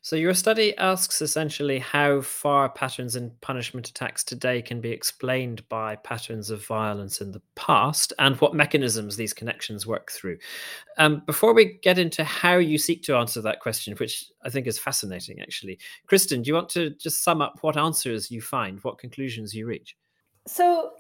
So 0.01 0.15
your 0.15 0.35
study 0.35 0.77
asks 0.77 1.21
essentially 1.21 1.79
how 1.79 2.21
far 2.21 2.69
patterns 2.69 3.15
in 3.15 3.31
punishment 3.41 3.89
attacks 3.89 4.24
today 4.24 4.62
can 4.62 4.79
be 4.79 4.91
explained 4.91 5.67
by 5.69 5.95
patterns 5.95 6.51
of 6.51 6.65
violence 6.65 7.21
in 7.21 7.31
the 7.31 7.41
past 7.55 8.13
and 8.19 8.35
what 8.35 8.53
mechanisms 8.53 9.17
these 9.17 9.33
connections 9.33 9.88
work 9.88 10.12
through. 10.12 10.38
Um, 10.97 11.24
before 11.25 11.53
we 11.53 11.79
get 11.81 11.97
into 11.97 12.24
how 12.24 12.57
you 12.57 12.77
seek 12.77 13.01
to 13.03 13.15
answer 13.15 13.41
that 13.41 13.62
question, 13.62 13.95
which 13.95 14.25
I 14.43 14.50
think 14.50 14.67
is 14.67 14.77
fascinating 14.77 15.41
actually, 15.41 15.79
Kristin, 16.12 16.43
do 16.43 16.50
you 16.50 16.53
want 16.53 16.69
to 16.69 16.91
just 16.91 17.24
sum 17.24 17.41
up 17.41 17.57
what 17.62 17.77
answers 17.77 18.29
you 18.29 18.41
find, 18.41 18.83
what 18.83 19.00
conclusions 19.00 19.55
you 19.55 19.65
reach? 19.65 19.95
So 20.47 20.91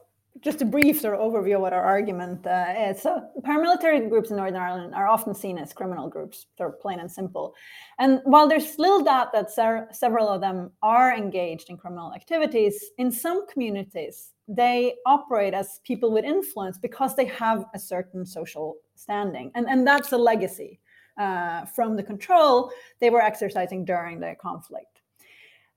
just 0.41 0.61
a 0.61 0.65
brief 0.65 0.99
sort 0.99 1.15
of 1.15 1.21
overview 1.21 1.55
of 1.55 1.61
what 1.61 1.73
our 1.73 1.83
argument 1.83 2.45
uh, 2.45 2.73
is. 2.77 3.01
So, 3.01 3.21
paramilitary 3.41 4.09
groups 4.09 4.31
in 4.31 4.37
Northern 4.37 4.61
Ireland 4.61 4.93
are 4.93 5.07
often 5.07 5.33
seen 5.33 5.57
as 5.57 5.73
criminal 5.73 6.09
groups, 6.09 6.47
sort 6.57 6.73
of 6.73 6.79
plain 6.79 6.99
and 6.99 7.11
simple. 7.11 7.55
And 7.99 8.21
while 8.25 8.47
there's 8.47 8.77
little 8.77 9.03
doubt 9.03 9.31
that 9.33 9.51
ser- 9.51 9.87
several 9.91 10.27
of 10.27 10.41
them 10.41 10.71
are 10.81 11.15
engaged 11.15 11.69
in 11.69 11.77
criminal 11.77 12.13
activities, 12.13 12.83
in 12.97 13.11
some 13.11 13.47
communities, 13.47 14.31
they 14.47 14.95
operate 15.05 15.53
as 15.53 15.79
people 15.83 16.11
with 16.11 16.25
influence 16.25 16.77
because 16.77 17.15
they 17.15 17.25
have 17.25 17.65
a 17.73 17.79
certain 17.79 18.25
social 18.25 18.75
standing. 18.95 19.51
And, 19.55 19.67
and 19.67 19.87
that's 19.87 20.11
a 20.11 20.17
legacy 20.17 20.79
uh, 21.17 21.65
from 21.65 21.95
the 21.95 22.03
control 22.03 22.71
they 22.99 23.09
were 23.09 23.21
exercising 23.21 23.85
during 23.85 24.19
the 24.19 24.35
conflict. 24.39 24.94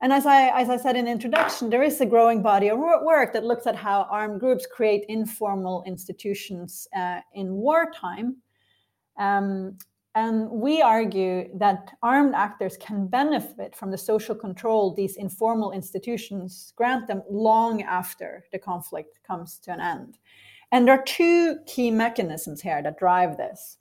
And 0.01 0.13
as 0.13 0.25
I, 0.25 0.47
as 0.59 0.69
I 0.69 0.77
said 0.77 0.95
in 0.95 1.07
introduction, 1.07 1.69
there 1.69 1.83
is 1.83 1.99
a 1.99 2.05
growing 2.05 2.41
body 2.41 2.69
of 2.69 2.79
work 2.79 3.33
that 3.33 3.43
looks 3.43 3.67
at 3.67 3.75
how 3.75 4.07
armed 4.09 4.39
groups 4.39 4.65
create 4.65 5.03
informal 5.09 5.83
institutions 5.85 6.87
uh, 6.95 7.19
in 7.33 7.51
wartime. 7.51 8.37
Um, 9.17 9.77
and 10.15 10.49
we 10.49 10.81
argue 10.81 11.49
that 11.59 11.91
armed 12.01 12.33
actors 12.33 12.77
can 12.77 13.07
benefit 13.07 13.75
from 13.75 13.91
the 13.91 13.97
social 13.97 14.35
control 14.35 14.93
these 14.93 15.17
informal 15.17 15.71
institutions 15.71 16.73
grant 16.75 17.07
them 17.07 17.21
long 17.29 17.83
after 17.83 18.45
the 18.51 18.59
conflict 18.59 19.19
comes 19.27 19.59
to 19.59 19.71
an 19.71 19.81
end. 19.81 20.17
And 20.71 20.87
there 20.87 20.97
are 20.97 21.03
two 21.03 21.57
key 21.65 21.91
mechanisms 21.91 22.61
here 22.61 22.81
that 22.81 22.97
drive 22.97 23.37
this. 23.37 23.78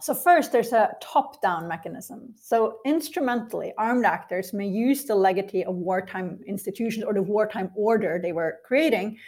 So 0.00 0.14
first, 0.14 0.52
there's 0.52 0.72
a 0.72 0.94
top-down 1.00 1.66
mechanism. 1.66 2.32
So 2.40 2.78
instrumentally, 2.86 3.72
armed 3.78 4.04
actors 4.04 4.52
may 4.52 4.68
use 4.68 5.04
the 5.04 5.14
legacy 5.14 5.64
of 5.64 5.74
wartime 5.74 6.38
institutions 6.46 7.04
or 7.04 7.14
the 7.14 7.22
wartime 7.22 7.72
order 7.74 8.20
they 8.22 8.32
were 8.32 8.60
creating 8.64 9.18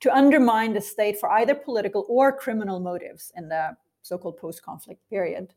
to 0.00 0.14
undermine 0.14 0.72
the 0.72 0.80
state 0.80 1.20
for 1.20 1.30
either 1.30 1.54
political 1.54 2.06
or 2.08 2.32
criminal 2.32 2.80
motives 2.80 3.32
in 3.36 3.48
the 3.48 3.76
so-called 4.00 4.38
post-conflict 4.38 5.00
period. 5.10 5.52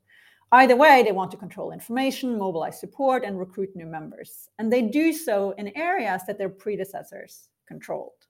Either 0.52 0.76
way, 0.76 1.02
they 1.04 1.12
want 1.12 1.32
to 1.32 1.38
control 1.38 1.72
information, 1.72 2.38
mobilize 2.38 2.80
support, 2.80 3.24
and 3.24 3.40
recruit 3.40 3.74
new 3.76 3.86
members. 3.86 4.50
And 4.60 4.72
they 4.72 4.82
do 4.82 5.12
so 5.12 5.52
in 5.58 5.76
areas 5.78 6.22
that 6.28 6.38
their 6.38 6.50
predecessors 6.50 7.50
controlled. 7.68 8.28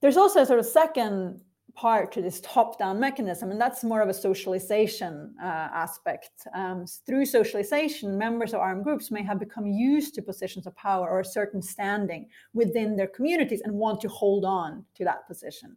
There's 0.00 0.16
also 0.16 0.42
a 0.42 0.46
sort 0.46 0.60
of 0.60 0.66
second 0.66 1.42
part 1.78 2.10
to 2.10 2.20
this 2.20 2.40
top-down 2.40 2.98
mechanism, 2.98 3.52
and 3.52 3.60
that's 3.60 3.84
more 3.84 4.02
of 4.02 4.08
a 4.08 4.20
socialization 4.28 5.14
uh, 5.40 5.68
aspect. 5.84 6.32
Um, 6.52 6.86
through 7.06 7.26
socialization, 7.26 8.18
members 8.18 8.52
of 8.52 8.60
armed 8.60 8.82
groups 8.82 9.12
may 9.12 9.22
have 9.22 9.38
become 9.38 9.66
used 9.66 10.12
to 10.14 10.22
positions 10.22 10.66
of 10.66 10.74
power 10.74 11.08
or 11.08 11.20
a 11.20 11.34
certain 11.38 11.62
standing 11.62 12.26
within 12.52 12.96
their 12.96 13.06
communities 13.06 13.62
and 13.64 13.72
want 13.72 14.00
to 14.00 14.08
hold 14.08 14.44
on 14.44 14.84
to 14.96 15.04
that 15.04 15.28
position. 15.28 15.76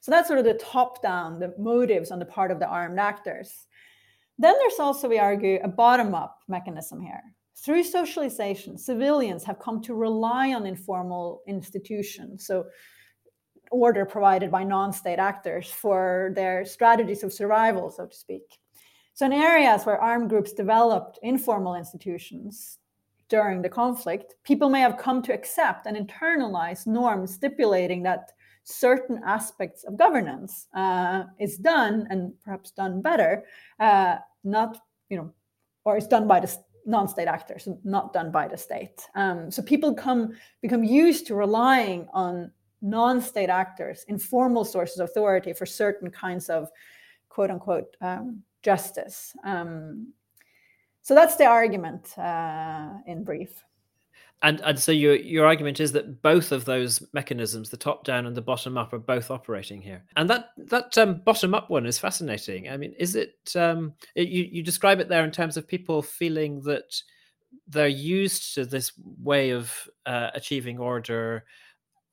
So 0.00 0.12
that's 0.12 0.28
sort 0.28 0.38
of 0.38 0.44
the 0.44 0.62
top-down, 0.76 1.40
the 1.40 1.54
motives 1.58 2.12
on 2.12 2.20
the 2.20 2.32
part 2.36 2.50
of 2.52 2.60
the 2.60 2.68
armed 2.68 3.00
actors. 3.00 3.66
Then 4.38 4.54
there's 4.60 4.78
also, 4.78 5.08
we 5.08 5.18
argue, 5.18 5.58
a 5.64 5.68
bottom-up 5.68 6.38
mechanism 6.46 7.00
here. 7.00 7.22
Through 7.56 7.84
socialization, 7.84 8.78
civilians 8.78 9.42
have 9.44 9.58
come 9.58 9.80
to 9.82 9.94
rely 9.94 10.54
on 10.54 10.66
informal 10.66 11.42
institutions. 11.48 12.46
So 12.46 12.64
order 13.74 14.04
provided 14.04 14.50
by 14.50 14.62
non-state 14.64 15.18
actors 15.18 15.70
for 15.70 16.32
their 16.34 16.64
strategies 16.64 17.22
of 17.24 17.32
survival, 17.32 17.90
so 17.90 18.06
to 18.06 18.16
speak. 18.16 18.58
So 19.14 19.26
in 19.26 19.32
areas 19.32 19.84
where 19.84 20.00
armed 20.00 20.28
groups 20.28 20.52
developed 20.52 21.18
informal 21.22 21.74
institutions 21.74 22.78
during 23.28 23.62
the 23.62 23.68
conflict, 23.68 24.34
people 24.44 24.68
may 24.70 24.80
have 24.80 24.96
come 24.96 25.22
to 25.22 25.32
accept 25.32 25.86
and 25.86 25.96
internalize 25.96 26.86
norms 26.86 27.34
stipulating 27.34 28.02
that 28.04 28.32
certain 28.64 29.20
aspects 29.24 29.84
of 29.84 29.96
governance 29.96 30.66
uh, 30.74 31.24
is 31.38 31.58
done 31.58 32.06
and 32.10 32.32
perhaps 32.44 32.70
done 32.70 33.02
better, 33.02 33.44
uh, 33.80 34.16
not, 34.42 34.78
you 35.10 35.16
know, 35.16 35.32
or 35.84 35.96
is 35.96 36.06
done 36.06 36.26
by 36.26 36.40
the 36.40 36.50
non-state 36.86 37.28
actors, 37.28 37.68
not 37.82 38.12
done 38.12 38.30
by 38.30 38.48
the 38.48 38.56
state. 38.56 39.00
Um, 39.14 39.50
so 39.50 39.62
people 39.62 39.94
come 39.94 40.32
become 40.60 40.84
used 40.84 41.26
to 41.26 41.34
relying 41.34 42.08
on 42.12 42.50
non-state 42.84 43.48
actors, 43.48 44.04
informal 44.08 44.64
sources 44.64 44.98
of 44.98 45.08
authority 45.08 45.52
for 45.52 45.66
certain 45.66 46.10
kinds 46.10 46.50
of 46.50 46.68
quote 47.28 47.50
unquote 47.50 47.96
um, 48.00 48.42
justice. 48.62 49.34
Um, 49.44 50.12
so 51.02 51.14
that's 51.14 51.36
the 51.36 51.46
argument 51.46 52.16
uh, 52.18 52.90
in 53.06 53.24
brief. 53.24 53.64
And 54.42 54.60
and 54.60 54.78
so 54.78 54.92
your 54.92 55.14
your 55.16 55.46
argument 55.46 55.80
is 55.80 55.92
that 55.92 56.20
both 56.20 56.52
of 56.52 56.66
those 56.66 57.02
mechanisms, 57.14 57.70
the 57.70 57.78
top 57.78 58.04
down 58.04 58.26
and 58.26 58.36
the 58.36 58.42
bottom 58.42 58.76
up, 58.76 58.92
are 58.92 58.98
both 58.98 59.30
operating 59.30 59.80
here. 59.80 60.02
And 60.16 60.28
that 60.28 60.50
that 60.58 60.98
um, 60.98 61.22
bottom 61.24 61.54
up 61.54 61.70
one 61.70 61.86
is 61.86 61.98
fascinating. 61.98 62.68
I 62.68 62.76
mean, 62.76 62.94
is 62.98 63.16
it, 63.16 63.36
um, 63.56 63.94
it, 64.14 64.28
you 64.28 64.44
you 64.44 64.62
describe 64.62 65.00
it 65.00 65.08
there 65.08 65.24
in 65.24 65.30
terms 65.30 65.56
of 65.56 65.66
people 65.66 66.02
feeling 66.02 66.60
that 66.62 66.94
they're 67.68 67.86
used 67.88 68.54
to 68.54 68.66
this 68.66 68.92
way 69.22 69.50
of 69.50 69.72
uh, 70.04 70.30
achieving 70.34 70.78
order 70.78 71.44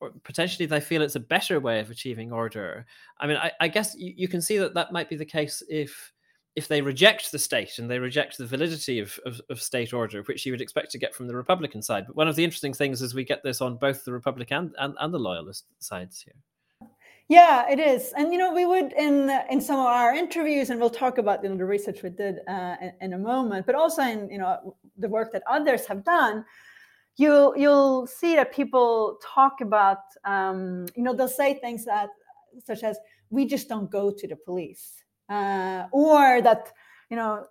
or 0.01 0.11
potentially 0.23 0.65
they 0.65 0.81
feel 0.81 1.01
it's 1.01 1.15
a 1.15 1.19
better 1.19 1.59
way 1.59 1.79
of 1.79 1.91
achieving 1.91 2.31
order. 2.31 2.85
I 3.19 3.27
mean, 3.27 3.37
I, 3.37 3.51
I 3.61 3.67
guess 3.67 3.95
you, 3.97 4.13
you, 4.17 4.27
can 4.27 4.41
see 4.41 4.57
that 4.57 4.73
that 4.73 4.91
might 4.91 5.09
be 5.09 5.15
the 5.15 5.25
case 5.25 5.63
if 5.69 6.11
if 6.55 6.67
they 6.67 6.81
reject 6.81 7.31
the 7.31 7.39
state 7.39 7.79
and 7.79 7.89
they 7.89 7.99
reject 7.99 8.37
the 8.37 8.45
validity 8.45 8.99
of, 8.99 9.17
of, 9.25 9.39
of, 9.49 9.61
state 9.61 9.93
order, 9.93 10.21
which 10.23 10.45
you 10.45 10.51
would 10.51 10.59
expect 10.59 10.91
to 10.91 10.97
get 10.97 11.15
from 11.15 11.27
the 11.27 11.35
Republican 11.35 11.81
side. 11.81 12.05
But 12.05 12.17
one 12.17 12.27
of 12.27 12.35
the 12.35 12.43
interesting 12.43 12.73
things 12.73 13.01
is 13.01 13.13
we 13.13 13.23
get 13.23 13.41
this 13.41 13.61
on 13.61 13.77
both 13.77 14.03
the 14.03 14.11
Republican 14.11 14.73
and, 14.77 14.93
and 14.99 15.13
the 15.13 15.19
loyalist 15.19 15.67
sides 15.79 16.21
here. 16.21 16.89
Yeah, 17.29 17.71
it 17.71 17.79
is, 17.79 18.11
and 18.17 18.33
you 18.33 18.39
know, 18.39 18.53
we 18.53 18.65
would 18.65 18.91
in 18.93 19.29
in 19.49 19.61
some 19.61 19.79
of 19.79 19.85
our 19.85 20.13
interviews, 20.13 20.69
and 20.69 20.79
we'll 20.79 20.89
talk 20.89 21.19
about 21.19 21.43
you 21.43 21.49
know 21.49 21.55
the 21.55 21.63
research 21.63 22.03
we 22.03 22.09
did 22.09 22.39
uh, 22.49 22.75
in, 22.81 22.93
in 22.99 23.13
a 23.13 23.17
moment, 23.17 23.65
but 23.65 23.75
also 23.75 24.01
in 24.01 24.29
you 24.29 24.39
know 24.39 24.75
the 24.97 25.07
work 25.07 25.31
that 25.31 25.43
others 25.49 25.85
have 25.85 26.03
done 26.03 26.43
you'll 27.17 27.55
you'll 27.57 28.07
see 28.07 28.35
that 28.35 28.53
people 28.53 29.19
talk 29.23 29.61
about 29.61 29.99
um, 30.25 30.85
you 30.95 31.03
know 31.03 31.13
they'll 31.13 31.27
say 31.27 31.53
things 31.55 31.85
that 31.85 32.09
such 32.63 32.83
as 32.83 32.97
we 33.29 33.45
just 33.45 33.69
don't 33.69 33.89
go 33.89 34.11
to 34.11 34.27
the 34.27 34.35
police 34.35 35.03
uh, 35.29 35.85
or 35.91 36.41
that 36.41 36.71
you 37.09 37.17
know 37.17 37.45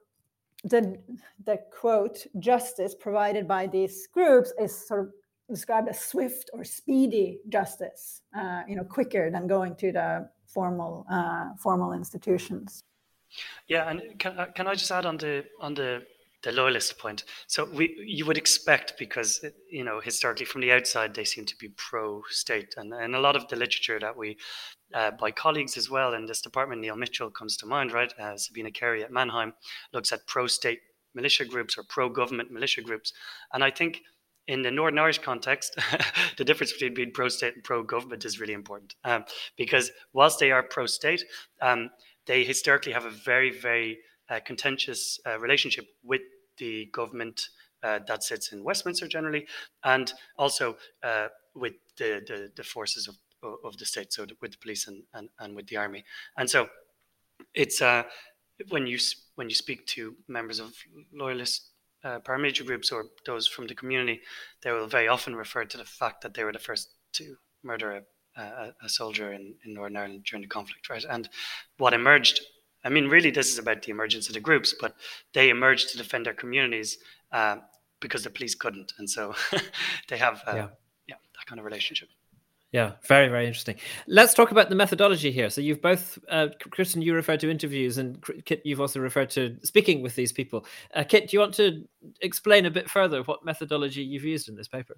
the 0.64 0.98
the 1.44 1.58
quote 1.72 2.26
justice 2.38 2.94
provided 2.94 3.48
by 3.48 3.66
these 3.66 4.06
groups 4.08 4.52
is 4.60 4.86
sort 4.86 5.00
of 5.00 5.12
described 5.48 5.88
as 5.88 6.00
swift 6.00 6.50
or 6.52 6.64
speedy 6.64 7.40
justice 7.48 8.22
uh, 8.36 8.62
you 8.68 8.76
know 8.76 8.84
quicker 8.84 9.30
than 9.30 9.46
going 9.46 9.74
to 9.74 9.92
the 9.92 10.28
formal 10.46 11.06
uh, 11.10 11.50
formal 11.58 11.92
institutions. 11.92 12.82
Yeah 13.68 13.88
and 13.88 14.18
can, 14.18 14.38
uh, 14.38 14.46
can 14.46 14.66
i 14.66 14.74
just 14.74 14.90
add 14.90 15.06
on 15.06 15.16
the 15.16 15.44
on 15.60 15.74
the 15.74 16.02
the 16.42 16.52
loyalist 16.52 16.99
point. 16.99 17.25
So 17.47 17.64
we 17.64 17.97
you 18.04 18.25
would 18.26 18.38
expect 18.38 18.94
because 18.99 19.44
you 19.70 19.85
know 19.85 20.00
historically 20.00 20.47
from 20.47 20.62
the 20.62 20.73
outside 20.73 21.14
they 21.14 21.25
seem 21.25 21.44
to 21.47 21.56
be 21.56 21.68
pro-state, 21.68 22.75
and 22.76 22.92
and 22.92 23.14
a 23.14 23.20
lot 23.20 23.37
of 23.37 23.49
the 23.49 23.56
literature 23.56 23.99
that 24.00 24.16
we 24.16 24.37
uh, 24.94 25.11
by 25.12 25.30
colleagues 25.30 25.76
as 25.76 25.90
well 25.90 26.14
in 26.14 26.26
this 26.26 26.40
department, 26.40 26.80
Neil 26.80 26.97
Mitchell 26.97 27.30
comes 27.30 27.56
to 27.59 27.66
mind, 27.66 27.92
right? 27.92 28.12
Uh, 28.18 28.37
Sabine 28.37 28.73
Carey 28.73 29.04
at 29.04 29.12
Mannheim 29.12 29.52
looks 29.92 30.12
at 30.12 30.26
pro-state 30.26 30.80
militia 31.14 31.44
groups 31.44 31.76
or 31.76 31.85
pro-government 31.85 32.50
militia 32.50 32.80
groups, 32.80 33.12
and 33.52 33.62
I 33.62 33.70
think 33.70 34.00
in 34.49 34.62
the 34.62 34.70
Northern 34.70 34.99
Irish 34.99 35.18
context, 35.18 35.78
the 36.38 36.44
difference 36.44 36.73
between 36.73 36.94
being 36.94 37.12
pro-state 37.12 37.54
and 37.54 37.62
pro-government 37.62 38.25
is 38.25 38.40
really 38.40 38.54
important 38.54 38.94
um, 39.04 39.25
because 39.56 39.90
whilst 40.12 40.40
they 40.40 40.50
are 40.50 40.62
pro-state, 40.62 41.23
um, 41.61 41.90
they 42.26 42.44
historically 42.44 42.92
have 42.92 43.04
a 43.04 43.11
very 43.11 43.50
very 43.50 43.99
uh, 44.30 44.40
contentious 44.44 45.18
uh, 45.26 45.38
relationship 45.38 45.87
with 46.04 46.23
the 46.60 46.86
government 46.92 47.48
uh, 47.82 47.98
that 48.06 48.22
sits 48.22 48.52
in 48.52 48.62
Westminster 48.62 49.08
generally, 49.08 49.46
and 49.82 50.12
also 50.36 50.76
with 51.54 51.72
the, 51.98 52.22
the, 52.28 52.50
the 52.54 52.62
forces 52.62 53.08
of 53.08 53.16
of 53.64 53.76
the 53.78 53.86
state, 53.86 54.12
so 54.12 54.26
with 54.42 54.52
the 54.52 54.58
police 54.58 54.86
and, 54.86 55.02
and, 55.14 55.28
and 55.38 55.56
with 55.56 55.66
the 55.68 55.76
army. 55.76 56.04
And 56.36 56.48
so 56.48 56.68
it's 57.54 57.80
uh, 57.80 58.02
when 58.68 58.86
you 58.86 58.98
when 59.36 59.48
you 59.48 59.54
speak 59.54 59.86
to 59.86 60.14
members 60.28 60.60
of 60.60 60.74
loyalist 61.12 61.70
uh, 62.04 62.18
paramilitary 62.20 62.66
groups 62.66 62.92
or 62.92 63.06
those 63.26 63.46
from 63.46 63.66
the 63.66 63.74
community, 63.74 64.20
they 64.62 64.72
will 64.72 64.86
very 64.86 65.08
often 65.08 65.34
refer 65.34 65.64
to 65.64 65.78
the 65.78 65.84
fact 65.84 66.22
that 66.22 66.34
they 66.34 66.44
were 66.44 66.52
the 66.52 66.58
first 66.58 66.90
to 67.12 67.36
murder 67.62 68.02
a, 68.36 68.40
a, 68.40 68.74
a 68.84 68.88
soldier 68.88 69.32
in, 69.32 69.54
in 69.64 69.74
Northern 69.74 69.96
Ireland 69.96 70.24
during 70.24 70.42
the 70.42 70.48
conflict, 70.48 70.88
right? 70.90 71.04
And 71.08 71.28
what 71.78 71.94
emerged, 71.94 72.40
I 72.84 72.88
mean, 72.88 73.08
really, 73.08 73.30
this 73.30 73.52
is 73.52 73.58
about 73.58 73.82
the 73.82 73.90
emergence 73.90 74.28
of 74.28 74.34
the 74.34 74.40
groups, 74.40 74.75
but 74.80 74.94
they 75.34 75.50
emerged 75.50 75.90
to 75.90 75.99
defend 75.99 76.26
their 76.26 76.34
communities 76.34 76.99
uh, 77.32 77.56
because 78.00 78.25
the 78.25 78.30
police 78.30 78.54
couldn't, 78.54 78.92
and 78.99 79.08
so 79.08 79.34
they 80.08 80.16
have 80.16 80.42
uh, 80.46 80.54
yeah. 80.54 80.68
yeah 81.08 81.14
that 81.37 81.46
kind 81.46 81.58
of 81.58 81.64
relationship. 81.64 82.08
Yeah, 82.72 82.92
very, 83.08 83.26
very 83.26 83.46
interesting. 83.46 83.76
Let's 84.06 84.32
talk 84.32 84.52
about 84.52 84.68
the 84.68 84.76
methodology 84.76 85.32
here. 85.32 85.50
So 85.50 85.60
you've 85.60 85.82
both, 85.82 86.20
uh, 86.28 86.49
Kristin, 86.68 87.02
you 87.02 87.14
referred 87.14 87.40
to 87.40 87.50
interviews, 87.50 87.99
and 87.99 88.22
Kit, 88.44 88.62
you've 88.64 88.80
also 88.80 89.00
referred 89.00 89.30
to 89.30 89.56
speaking 89.64 90.02
with 90.02 90.14
these 90.14 90.30
people. 90.30 90.64
Uh, 90.94 91.02
Kit, 91.02 91.28
do 91.28 91.37
you 91.37 91.40
want 91.40 91.54
to 91.54 91.84
explain 92.20 92.66
a 92.66 92.70
bit 92.70 92.88
further 92.88 93.25
what 93.25 93.44
methodology 93.44 94.02
you've 94.02 94.22
used 94.22 94.49
in 94.49 94.54
this 94.54 94.68
paper? 94.68 94.94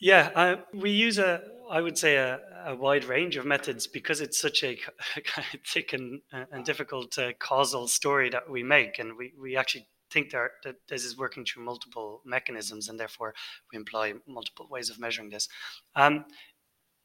Yeah, 0.00 0.56
we 0.72 0.90
use 0.90 1.18
a, 1.18 1.42
I 1.70 1.82
would 1.82 1.98
say, 1.98 2.16
a, 2.16 2.40
a, 2.66 2.74
wide 2.74 3.04
range 3.04 3.36
of 3.36 3.44
methods 3.44 3.86
because 3.86 4.22
it's 4.22 4.40
such 4.40 4.64
a 4.64 4.76
kind 5.24 5.46
of 5.52 5.60
thick 5.66 5.92
and, 5.92 6.22
and 6.32 6.64
difficult 6.64 7.18
uh, 7.18 7.32
causal 7.38 7.86
story 7.86 8.30
that 8.30 8.48
we 8.48 8.62
make, 8.62 8.98
and 8.98 9.16
we, 9.16 9.34
we 9.40 9.56
actually 9.56 9.86
think 10.10 10.30
that 10.30 10.76
this 10.88 11.04
is 11.04 11.18
working 11.18 11.44
through 11.44 11.64
multiple 11.64 12.22
mechanisms, 12.24 12.88
and 12.88 12.98
therefore 12.98 13.34
we 13.72 13.76
employ 13.76 14.14
multiple 14.26 14.66
ways 14.70 14.88
of 14.88 14.98
measuring 14.98 15.28
this. 15.28 15.48
Um, 15.94 16.24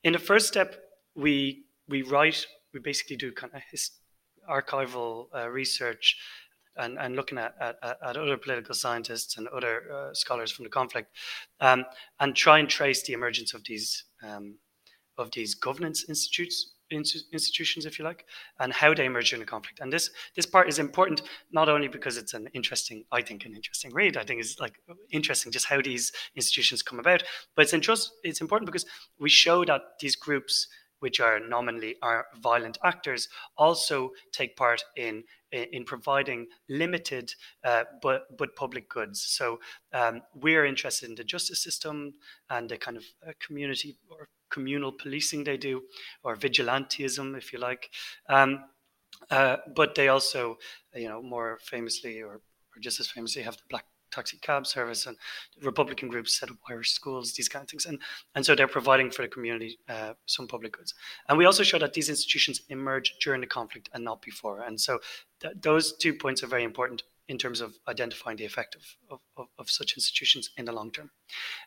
in 0.04 0.14
the 0.14 0.20
first 0.20 0.48
step, 0.48 0.76
we 1.16 1.66
we 1.88 2.02
write, 2.02 2.48
we 2.74 2.80
basically 2.80 3.18
do 3.18 3.32
kind 3.32 3.54
of 3.54 3.62
his, 3.70 3.92
archival 4.50 5.26
uh, 5.36 5.50
research 5.50 6.18
and, 6.78 6.98
and 7.00 7.16
looking 7.16 7.38
at, 7.38 7.56
at, 7.60 7.78
at, 7.84 8.18
other 8.18 8.38
political 8.38 8.76
scientists 8.76 9.38
and 9.38 9.48
other 9.50 9.84
uh, 9.92 10.14
scholars 10.14 10.52
from 10.52 10.64
the 10.64 10.70
conflict, 10.70 11.10
um, 11.60 11.86
and 12.20 12.36
try 12.36 12.60
and 12.60 12.70
trace 12.70 13.04
the 13.04 13.14
emergence 13.14 13.54
of 13.54 13.64
these 13.66 14.04
um, 14.24 14.58
of 15.18 15.32
these 15.32 15.56
governance 15.56 16.06
institutes 16.10 16.76
institutions, 16.92 17.86
if 17.86 17.98
you 17.98 18.06
like, 18.06 18.26
and 18.60 18.72
how 18.72 18.94
they 18.94 19.06
emerge 19.06 19.30
during 19.30 19.42
the 19.42 19.50
conflict. 19.50 19.80
And 19.80 19.92
this 19.92 20.10
this 20.36 20.46
part 20.46 20.70
is 20.70 20.80
important 20.80 21.24
not 21.52 21.70
only 21.70 21.88
because 21.88 22.18
it's 22.18 22.34
an 22.34 22.48
interesting, 22.54 23.06
I 23.12 23.22
think, 23.22 23.46
an 23.46 23.56
interesting 23.56 23.94
read. 23.94 24.18
I 24.18 24.24
think 24.24 24.40
it's 24.42 24.60
like 24.60 24.74
interesting 25.12 25.52
just 25.52 25.66
how 25.66 25.82
these 25.82 26.12
institutions 26.36 26.82
come 26.82 27.00
about, 27.00 27.24
but 27.56 27.64
it's 27.64 27.74
interest, 27.74 28.12
it's 28.24 28.42
important 28.42 28.68
because 28.68 28.86
we 29.20 29.30
show 29.30 29.66
that 29.66 29.82
these 30.00 30.16
groups, 30.16 30.68
which 31.06 31.20
are 31.20 31.40
nominally 31.40 31.94
are 32.02 32.26
violent 32.42 32.80
actors, 32.84 33.30
also 33.58 34.10
take 34.32 34.56
part 34.56 34.84
in 34.98 35.24
in 35.52 35.84
providing 35.86 36.48
limited 36.68 37.32
uh, 37.64 37.84
but 38.02 38.22
but 38.40 38.56
public 38.56 38.90
goods. 38.90 39.22
So 39.22 39.60
um, 39.94 40.24
we're 40.34 40.66
interested 40.66 41.08
in 41.10 41.16
the 41.16 41.24
justice 41.24 41.62
system 41.62 42.16
and 42.50 42.68
the 42.68 42.78
kind 42.78 42.98
of 42.98 43.06
uh, 43.28 43.34
community 43.46 43.98
or 44.10 44.30
communal 44.50 44.92
policing 44.92 45.44
they 45.44 45.58
do, 45.58 45.84
or 46.24 46.36
vigilantism, 46.36 47.38
if 47.38 47.54
you 47.54 47.60
like. 47.60 47.92
Um, 48.28 48.66
uh, 49.30 49.58
but 49.76 49.94
they 49.94 50.08
also, 50.08 50.58
you 50.96 51.08
know, 51.08 51.22
more 51.22 51.60
famously 51.62 52.22
or, 52.22 52.36
or 52.36 52.78
just 52.82 53.00
as 53.00 53.08
famously 53.08 53.44
have 53.44 53.58
the 53.58 53.64
black 53.70 53.86
taxi 54.16 54.38
cab 54.38 54.66
service 54.66 55.06
and 55.06 55.18
Republican 55.62 56.08
groups 56.10 56.40
set 56.40 56.50
up 56.50 56.58
Irish 56.70 56.92
schools, 56.92 57.34
these 57.34 57.50
kind 57.50 57.64
of 57.64 57.70
things. 57.70 57.86
And, 57.86 58.00
and 58.36 58.46
so 58.46 58.56
they're 58.56 58.68
providing 58.68 59.12
for 59.12 59.22
the 59.22 59.28
community 59.28 59.78
uh, 59.90 60.14
some 60.26 60.48
public 60.48 60.72
goods. 60.78 60.94
And 61.28 61.38
we 61.38 61.46
also 61.46 61.64
show 61.64 61.80
that 61.80 61.94
these 61.94 62.10
institutions 62.10 62.62
emerge 62.70 63.16
during 63.22 63.42
the 63.42 63.48
conflict 63.48 63.90
and 63.94 64.04
not 64.04 64.22
before. 64.22 64.62
And 64.62 64.80
so 64.80 65.00
th- 65.42 65.56
those 65.62 65.96
two 65.98 66.14
points 66.14 66.44
are 66.44 66.48
very 66.48 66.64
important 66.64 67.04
in 67.28 67.38
terms 67.38 67.60
of 67.60 67.74
identifying 67.88 68.38
the 68.38 68.46
effect 68.46 68.76
of, 68.76 69.20
of, 69.38 69.48
of 69.58 69.70
such 69.70 69.94
institutions 69.98 70.52
in 70.58 70.66
the 70.66 70.72
long 70.72 70.92
term. 70.92 71.10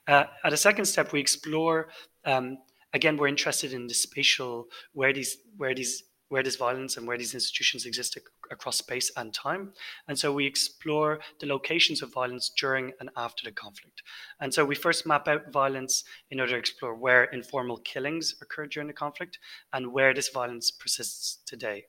Uh, 0.06 0.24
at 0.44 0.52
a 0.52 0.56
second 0.56 0.84
step, 0.84 1.12
we 1.12 1.20
explore 1.20 1.88
um, 2.24 2.58
again, 2.92 3.16
we're 3.16 3.28
interested 3.28 3.72
in 3.72 3.86
the 3.86 3.94
spatial 3.94 4.68
where 4.92 5.12
these 5.12 5.38
where 5.56 5.74
these 5.74 6.04
where 6.28 6.42
this 6.42 6.56
violence 6.56 6.96
and 6.96 7.06
where 7.06 7.18
these 7.18 7.34
institutions 7.34 7.86
exist 7.86 8.18
across 8.50 8.76
space 8.78 9.10
and 9.16 9.32
time. 9.32 9.72
And 10.08 10.18
so 10.18 10.32
we 10.32 10.46
explore 10.46 11.20
the 11.40 11.46
locations 11.46 12.02
of 12.02 12.12
violence 12.12 12.50
during 12.56 12.92
and 13.00 13.10
after 13.16 13.44
the 13.44 13.52
conflict. 13.52 14.02
And 14.40 14.52
so 14.52 14.64
we 14.64 14.74
first 14.74 15.06
map 15.06 15.28
out 15.28 15.52
violence 15.52 16.04
in 16.30 16.40
order 16.40 16.52
to 16.52 16.58
explore 16.58 16.94
where 16.94 17.24
informal 17.24 17.78
killings 17.78 18.34
occurred 18.42 18.70
during 18.70 18.88
the 18.88 18.94
conflict 18.94 19.38
and 19.72 19.92
where 19.92 20.14
this 20.14 20.28
violence 20.28 20.70
persists 20.70 21.38
today. 21.46 21.86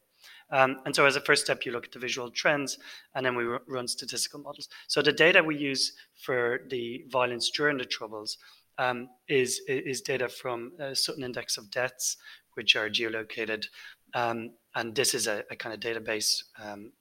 Um, 0.52 0.78
and 0.86 0.95
so, 0.95 1.06
as 1.06 1.15
a 1.15 1.22
first 1.22 1.43
step, 1.45 1.63
you 1.65 1.72
look 1.72 1.86
at 1.86 1.91
the 1.91 2.00
visual 2.00 2.32
trends, 2.32 2.80
and 3.13 3.24
then 3.24 3.36
we 3.36 3.43
run 3.67 3.88
statistical 3.88 4.39
models. 4.39 4.67
So, 4.88 5.02
the 5.02 5.13
data 5.13 5.43
we 5.43 5.56
use 5.56 5.93
for 6.15 6.62
the 6.69 7.06
violence 7.10 7.52
during 7.52 7.78
the 7.78 7.86
Troubles 7.86 8.38
um, 8.80 9.10
is 9.28 9.62
is 9.67 10.02
data 10.02 10.28
from 10.28 10.72
uh, 10.82 10.95
Sutton 10.95 11.24
Index 11.24 11.58
of 11.58 11.69
Deaths, 11.69 12.17
which 12.56 12.76
are 12.76 12.89
geolocated, 12.89 13.65
um, 14.13 14.52
and 14.76 14.95
this 14.95 15.13
is 15.13 15.28
a, 15.28 15.43
a, 15.52 15.56
kind 15.56 15.74
of 15.74 15.80
database 15.80 16.43
um, 16.63 16.91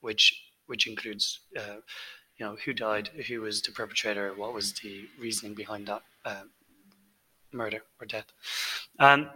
which 0.00 0.34
which 0.66 0.86
includes 0.86 1.40
uh, 1.58 1.80
you 2.38 2.46
know 2.46 2.56
who 2.64 2.72
died, 2.72 3.08
who 3.28 3.42
was 3.42 3.60
the 3.62 3.72
perpetrator, 3.72 4.32
what 4.36 4.54
was 4.54 4.72
the 4.74 5.04
reasoning 5.18 5.54
behind 5.54 5.86
that 5.86 6.02
uh, 6.24 6.42
murder 7.52 7.82
or 8.00 8.06
death. 8.06 8.26
Um, 8.98 9.30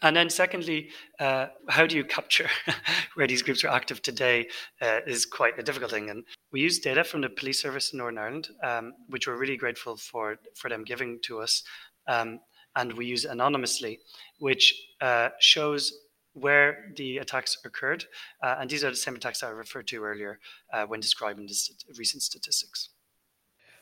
and 0.00 0.16
then, 0.16 0.30
secondly, 0.30 0.88
uh, 1.20 1.46
how 1.68 1.86
do 1.86 1.96
you 1.96 2.04
capture 2.04 2.48
where 3.14 3.26
these 3.26 3.42
groups 3.42 3.62
are 3.62 3.68
active 3.68 4.02
today 4.02 4.48
uh, 4.80 5.00
is 5.06 5.26
quite 5.26 5.58
a 5.58 5.62
difficult 5.62 5.90
thing. 5.90 6.10
And 6.10 6.24
we 6.50 6.60
use 6.60 6.78
data 6.78 7.04
from 7.04 7.20
the 7.20 7.28
police 7.28 7.60
service 7.60 7.92
in 7.92 7.98
Northern 7.98 8.18
Ireland, 8.18 8.48
um, 8.64 8.94
which 9.08 9.26
we're 9.26 9.36
really 9.36 9.56
grateful 9.56 9.96
for 9.96 10.38
for 10.56 10.68
them 10.68 10.84
giving 10.84 11.20
to 11.24 11.40
us. 11.40 11.62
Um, 12.08 12.40
and 12.74 12.92
we 12.94 13.04
use 13.06 13.26
anonymously, 13.26 14.00
which 14.38 14.74
uh, 15.00 15.28
shows 15.38 15.92
where 16.34 16.92
the 16.96 17.18
attacks 17.18 17.58
occurred. 17.64 18.04
Uh, 18.42 18.56
and 18.60 18.70
these 18.70 18.84
are 18.84 18.90
the 18.90 18.96
same 18.96 19.16
attacks 19.16 19.42
I 19.42 19.50
referred 19.50 19.86
to 19.88 20.02
earlier 20.02 20.38
uh, 20.72 20.84
when 20.86 21.00
describing 21.00 21.46
the 21.46 21.54
st- 21.54 21.84
recent 21.98 22.22
statistics. 22.22 22.90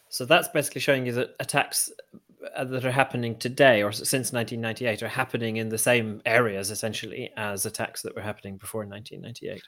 So 0.08 0.24
that's 0.24 0.48
basically 0.48 0.80
showing 0.80 1.06
you 1.06 1.12
that 1.12 1.36
attacks 1.38 1.90
uh, 2.56 2.64
that 2.64 2.84
are 2.84 2.90
happening 2.90 3.36
today 3.38 3.82
or 3.82 3.92
since 3.92 4.32
1998 4.32 5.02
are 5.02 5.08
happening 5.08 5.56
in 5.58 5.68
the 5.68 5.78
same 5.78 6.20
areas 6.26 6.70
essentially 6.70 7.30
as 7.36 7.64
attacks 7.64 8.02
that 8.02 8.16
were 8.16 8.22
happening 8.22 8.56
before 8.56 8.80
1998. 8.86 9.62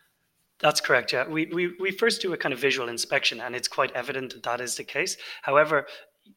That's 0.59 0.81
correct. 0.81 1.13
Yeah, 1.13 1.27
we, 1.27 1.47
we 1.47 1.75
we 1.81 1.91
first 1.91 2.23
do 2.23 2.33
a 2.33 2.37
kind 2.37 2.53
of 2.53 2.61
visual 2.61 2.89
inspection, 2.89 3.41
and 3.41 3.57
it's 3.57 3.67
quite 3.67 3.91
evident 3.93 4.33
that 4.33 4.45
that 4.45 4.61
is 4.61 4.77
the 4.77 4.85
case. 4.85 5.17
However, 5.43 5.87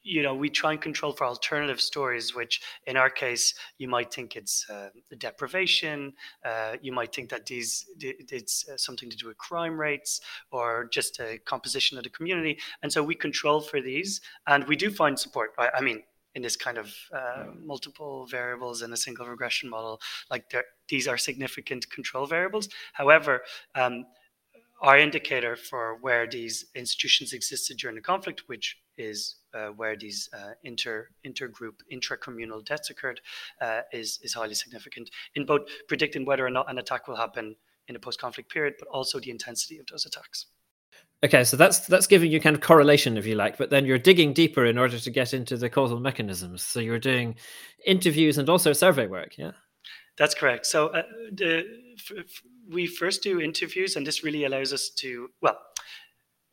you 0.04 0.21
know, 0.21 0.36
we 0.36 0.50
try 0.50 0.71
and 0.71 0.82
control 0.82 1.12
for 1.12 1.26
alternative 1.26 1.82
stories, 1.82 2.36
which 2.36 2.62
in 2.86 2.98
our 2.98 3.10
case, 3.10 3.54
you 3.78 3.88
might 3.88 4.13
think 4.13 4.36
it's 4.36 4.67
uh, 4.69 4.89
deprivation. 5.17 6.13
Uh, 6.43 6.76
you 6.82 6.91
might 6.91 7.13
think 7.13 7.30
that 7.30 7.45
these 7.45 7.86
it's 8.00 8.67
uh, 8.69 8.78
something 8.78 9.10
to 9.10 9.17
do 9.17 9.28
with 9.28 9.38
crime 9.38 9.80
rates 9.80 10.21
or 10.52 10.88
just 10.91 11.19
a 11.19 11.39
composition 11.45 11.98
of 11.98 12.04
the 12.04 12.10
community. 12.10 12.58
And 12.84 12.91
so 12.91 13.04
we 13.04 13.15
control 13.15 13.62
for 13.62 13.82
these, 13.82 14.21
and 14.48 14.63
we 14.67 14.76
do 14.76 14.91
find 14.91 15.17
support. 15.19 15.52
I, 15.58 15.69
I 15.78 15.82
mean, 15.82 16.04
in 16.36 16.41
this 16.41 16.56
kind 16.56 16.78
of 16.78 16.93
uh, 17.13 17.45
multiple 17.63 18.28
variables 18.28 18.82
in 18.82 18.91
a 18.91 18.98
single 18.98 19.26
regression 19.26 19.69
model, 19.69 20.02
like 20.30 20.54
these 20.89 21.08
are 21.08 21.17
significant 21.17 21.89
control 21.89 22.26
variables. 22.26 22.69
However, 22.93 23.41
um, 23.74 24.06
our 24.82 24.98
indicator 24.98 25.56
for 25.56 25.98
where 26.02 26.28
these 26.28 26.65
institutions 26.76 27.34
existed 27.34 27.78
during 27.78 27.95
the 27.95 28.02
conflict, 28.02 28.43
which 28.48 28.78
is 28.98 29.38
where 29.70 29.96
these 29.96 30.30
uh, 30.34 30.52
inter 30.63 31.10
intergroup 31.26 31.80
intracommunal 31.91 32.63
deaths 32.63 32.89
occurred, 32.89 33.22
uh, 33.62 33.82
is 33.91 34.20
is 34.22 34.34
highly 34.34 34.56
significant 34.56 35.10
in 35.36 35.46
both 35.46 35.62
predicting 35.88 36.26
whether 36.26 36.46
or 36.46 36.52
not 36.52 36.70
an 36.70 36.78
attack 36.78 37.08
will 37.08 37.15
happen 37.15 37.56
in 37.88 37.96
a 37.96 38.00
post-conflict 38.00 38.50
period, 38.52 38.74
but 38.80 38.88
also 38.88 39.20
the 39.20 39.30
intensity 39.30 39.78
of 39.78 39.86
those 39.88 40.06
attacks. 40.06 40.48
Okay, 41.24 41.44
so 41.44 41.58
that's 41.58 41.88
that's 41.88 42.08
giving 42.08 42.32
you 42.32 42.39
kind 42.39 42.56
of 42.56 42.62
correlation, 42.62 43.18
if 43.18 43.26
you 43.26 43.36
like, 43.36 43.58
but 43.58 43.70
then 43.70 43.86
you're 43.86 43.98
digging 43.98 44.34
deeper 44.34 44.65
in 44.65 44.78
order 44.78 45.00
to 45.00 45.10
get 45.10 45.34
into 45.34 45.58
the 45.58 45.70
causal 45.70 46.00
mechanisms. 46.00 46.62
So 46.62 46.80
you're 46.80 47.00
doing 47.00 47.36
interviews 47.86 48.38
and 48.38 48.50
also 48.50 48.74
survey 48.74 49.08
work, 49.08 49.38
yeah. 49.38 49.52
That's 50.18 50.36
correct. 50.36 50.65
So 50.65 50.88
uh, 50.88 51.04
the, 51.32 51.65
f- 51.98 52.18
f- 52.18 52.41
we 52.70 52.86
first 52.88 53.24
do 53.24 53.41
interviews, 53.41 53.96
and 53.96 54.06
this 54.06 54.24
really 54.24 54.46
allows 54.46 54.72
us 54.72 54.89
to 54.98 55.30
well, 55.41 55.58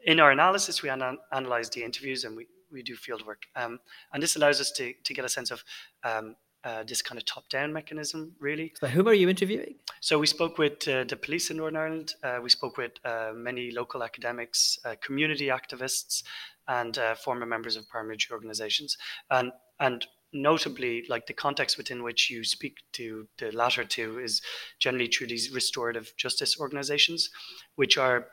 in 0.05 0.21
our 0.21 0.31
analysis, 0.31 0.83
we 0.83 0.89
an- 0.89 1.19
analyze 1.33 1.71
the 1.71 1.85
interviews 1.85 2.25
and 2.25 2.37
we 2.37 2.47
we 2.73 2.83
do 2.83 2.97
field 2.97 3.27
work, 3.27 3.43
um, 3.57 3.79
and 4.13 4.23
this 4.23 4.37
allows 4.37 4.61
us 4.61 4.73
to 4.73 4.93
to 5.05 5.15
get 5.15 5.25
a 5.25 5.29
sense 5.29 5.51
of 5.51 5.65
um, 6.05 6.37
uh, 6.65 6.85
this 6.85 7.03
kind 7.03 7.19
of 7.19 7.25
top-down 7.25 7.73
mechanism, 7.73 8.33
really. 8.39 8.73
So, 8.81 8.87
whom 8.87 9.09
are 9.09 9.15
you 9.15 9.29
interviewing? 9.29 9.75
So, 10.01 10.19
we 10.19 10.27
spoke 10.27 10.59
with 10.59 10.87
uh, 10.87 11.05
the 11.05 11.17
police 11.17 11.51
in 11.51 11.57
Northern 11.57 11.77
Ireland. 11.77 12.15
Uh, 12.23 12.39
we 12.43 12.51
spoke 12.51 12.77
with 12.77 12.93
uh, 13.05 13.33
many 13.35 13.71
local 13.71 14.03
academics, 14.03 14.79
uh, 14.85 14.95
community 15.05 15.49
activists, 15.49 16.23
and 16.69 16.97
uh, 16.99 17.15
former 17.15 17.47
members 17.47 17.77
of 17.77 17.85
paramilitary 17.89 18.33
organizations. 18.33 18.97
And 19.31 19.53
and 19.81 20.07
notably, 20.33 21.05
like 21.09 21.27
the 21.27 21.35
context 21.35 21.77
within 21.77 22.03
which 22.03 22.31
you 22.31 22.45
speak 22.45 22.77
to 22.93 23.27
the 23.39 23.51
latter 23.53 23.85
two 23.85 24.19
is 24.19 24.41
generally 24.79 25.09
through 25.09 25.27
these 25.27 25.53
restorative 25.53 26.15
justice 26.17 26.59
organizations, 26.59 27.31
which 27.75 27.99
are 27.99 28.29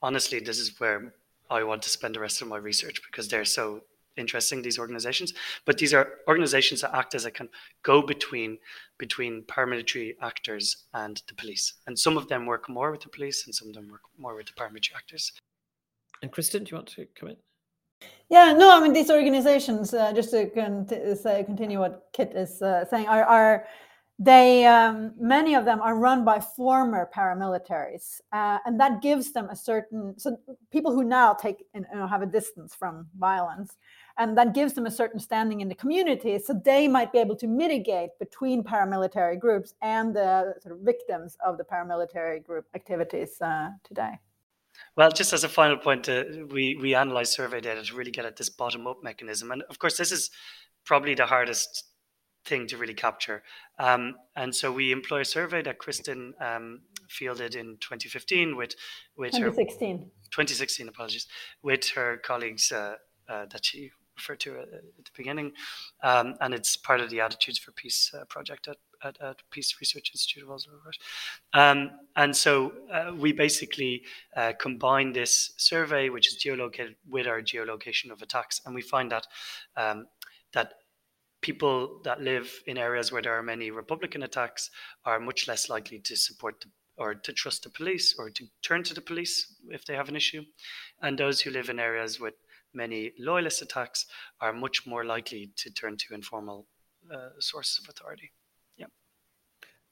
honestly, 0.00 0.38
this 0.38 0.58
is 0.58 0.78
where 0.78 1.12
I 1.50 1.64
want 1.64 1.82
to 1.82 1.88
spend 1.88 2.14
the 2.14 2.20
rest 2.20 2.42
of 2.42 2.48
my 2.48 2.58
research 2.58 3.00
because 3.02 3.28
they're 3.28 3.44
so 3.44 3.82
interesting 4.18 4.60
these 4.60 4.78
organizations. 4.78 5.32
But 5.64 5.78
these 5.78 5.94
are 5.94 6.08
organizations 6.26 6.80
that 6.80 6.94
act 6.94 7.14
as 7.14 7.24
a 7.24 7.30
kind 7.30 7.48
of 7.48 7.54
go 7.82 8.02
between 8.02 8.58
between 8.98 9.42
paramilitary 9.44 10.14
actors 10.20 10.84
and 10.92 11.22
the 11.28 11.34
police. 11.34 11.74
And 11.86 11.98
some 11.98 12.16
of 12.16 12.28
them 12.28 12.46
work 12.46 12.68
more 12.68 12.90
with 12.90 13.02
the 13.02 13.08
police 13.08 13.46
and 13.46 13.54
some 13.54 13.68
of 13.68 13.74
them 13.74 13.88
work 13.88 14.02
more 14.18 14.34
with 14.34 14.46
the 14.46 14.52
paramilitary 14.52 14.96
actors. 14.96 15.32
And 16.22 16.32
kristin 16.32 16.64
do 16.64 16.70
you 16.70 16.76
want 16.76 16.88
to 16.88 17.06
come 17.14 17.30
in? 17.30 17.36
Yeah 18.28 18.52
no 18.52 18.76
i 18.76 18.80
mean 18.80 18.92
these 18.92 19.10
organizations 19.10 19.94
uh, 19.94 20.12
just 20.12 20.30
to 20.30 21.16
say, 21.16 21.44
continue 21.44 21.80
what 21.80 22.08
kit 22.12 22.32
is 22.34 22.62
uh, 22.62 22.84
saying 22.84 23.08
are, 23.08 23.24
are 23.24 23.66
they 24.18 24.66
um, 24.66 25.12
many 25.18 25.54
of 25.54 25.64
them 25.64 25.80
are 25.80 25.94
run 25.94 26.24
by 26.24 26.40
former 26.40 27.08
paramilitaries 27.14 28.20
uh, 28.32 28.58
and 28.66 28.80
that 28.80 29.00
gives 29.00 29.32
them 29.32 29.48
a 29.50 29.56
certain 29.56 30.18
so 30.18 30.36
people 30.72 30.92
who 30.92 31.04
now 31.04 31.32
take 31.32 31.64
you 31.74 31.84
know, 31.94 32.06
have 32.06 32.22
a 32.22 32.26
distance 32.26 32.74
from 32.74 33.06
violence 33.16 33.76
and 34.18 34.36
that 34.36 34.54
gives 34.54 34.72
them 34.72 34.86
a 34.86 34.90
certain 34.90 35.20
standing 35.20 35.60
in 35.60 35.68
the 35.68 35.74
community 35.74 36.38
so 36.38 36.52
they 36.64 36.88
might 36.88 37.12
be 37.12 37.18
able 37.18 37.36
to 37.36 37.46
mitigate 37.46 38.10
between 38.18 38.64
paramilitary 38.64 39.38
groups 39.38 39.74
and 39.82 40.16
the 40.16 40.54
sort 40.62 40.74
of 40.74 40.80
victims 40.80 41.36
of 41.46 41.56
the 41.56 41.64
paramilitary 41.64 42.44
group 42.44 42.66
activities 42.74 43.40
uh, 43.40 43.68
today. 43.84 44.18
Well, 44.96 45.10
just 45.10 45.32
as 45.32 45.44
a 45.44 45.48
final 45.48 45.76
point, 45.76 46.08
uh, 46.08 46.24
we 46.50 46.76
we 46.80 46.94
analyze 46.94 47.32
survey 47.32 47.60
data 47.60 47.82
to 47.82 47.96
really 47.96 48.12
get 48.12 48.24
at 48.24 48.36
this 48.36 48.48
bottom 48.48 48.86
up 48.86 49.02
mechanism, 49.02 49.50
and 49.50 49.62
of 49.68 49.80
course, 49.80 49.96
this 49.96 50.12
is 50.12 50.30
probably 50.84 51.14
the 51.14 51.26
hardest 51.26 51.87
thing 52.48 52.66
to 52.68 52.76
really 52.76 52.94
capture. 52.94 53.42
Um, 53.78 54.14
and 54.34 54.54
so 54.54 54.72
we 54.72 54.90
employ 54.90 55.20
a 55.20 55.24
survey 55.24 55.62
that 55.62 55.78
Kristin 55.78 56.32
um, 56.40 56.80
fielded 57.08 57.54
in 57.54 57.76
2015 57.80 58.56
with 58.56 58.74
with 59.16 59.32
2016. 59.32 59.98
her 59.98 60.04
2016 60.30 60.88
apologies 60.88 61.26
with 61.62 61.88
her 61.90 62.18
colleagues 62.18 62.72
uh, 62.72 62.96
uh, 63.28 63.46
that 63.50 63.64
she 63.64 63.90
referred 64.16 64.40
to 64.40 64.58
at, 64.58 64.70
the 64.70 65.10
beginning, 65.16 65.52
um, 66.02 66.34
and 66.40 66.52
it's 66.52 66.76
part 66.76 67.00
of 67.00 67.08
the 67.08 67.20
Attitudes 67.20 67.58
for 67.58 67.70
Peace 67.70 68.12
uh, 68.12 68.24
project 68.24 68.66
at, 68.66 68.76
at, 69.04 69.20
at, 69.20 69.36
Peace 69.50 69.76
Research 69.80 70.10
Institute 70.12 70.42
of 70.42 70.50
Oslo. 70.50 70.72
Um, 71.52 71.90
and 72.16 72.36
so 72.36 72.72
uh, 72.92 73.12
we 73.14 73.32
basically 73.32 74.02
uh, 74.36 74.54
combine 74.58 75.12
this 75.12 75.52
survey, 75.56 76.08
which 76.08 76.26
is 76.26 76.42
geolocated, 76.42 76.96
with 77.08 77.28
our 77.28 77.40
geolocation 77.40 78.10
of 78.10 78.20
attacks, 78.22 78.60
and 78.66 78.74
we 78.74 78.82
find 78.82 79.12
that 79.12 79.26
um, 79.76 80.06
that 80.52 80.74
people 81.40 82.00
that 82.04 82.20
live 82.20 82.50
in 82.66 82.78
areas 82.78 83.12
where 83.12 83.22
there 83.22 83.38
are 83.38 83.42
many 83.42 83.70
Republican 83.70 84.22
attacks 84.22 84.70
are 85.04 85.20
much 85.20 85.46
less 85.46 85.68
likely 85.68 85.98
to 86.00 86.16
support 86.16 86.60
the, 86.60 86.68
or 86.96 87.14
to 87.14 87.32
trust 87.32 87.62
the 87.62 87.70
police 87.70 88.16
or 88.18 88.28
to 88.30 88.44
turn 88.62 88.82
to 88.82 88.94
the 88.94 89.00
police 89.00 89.54
if 89.68 89.84
they 89.84 89.94
have 89.94 90.08
an 90.08 90.16
issue. 90.16 90.42
And 91.00 91.16
those 91.16 91.40
who 91.40 91.50
live 91.50 91.68
in 91.68 91.78
areas 91.78 92.18
with 92.18 92.34
many 92.74 93.12
loyalist 93.18 93.62
attacks 93.62 94.06
are 94.40 94.52
much 94.52 94.86
more 94.86 95.04
likely 95.04 95.50
to 95.56 95.70
turn 95.70 95.96
to 95.96 96.14
informal 96.14 96.66
uh, 97.12 97.30
sources 97.38 97.80
of 97.82 97.88
authority. 97.88 98.32
Yeah. 98.76 98.86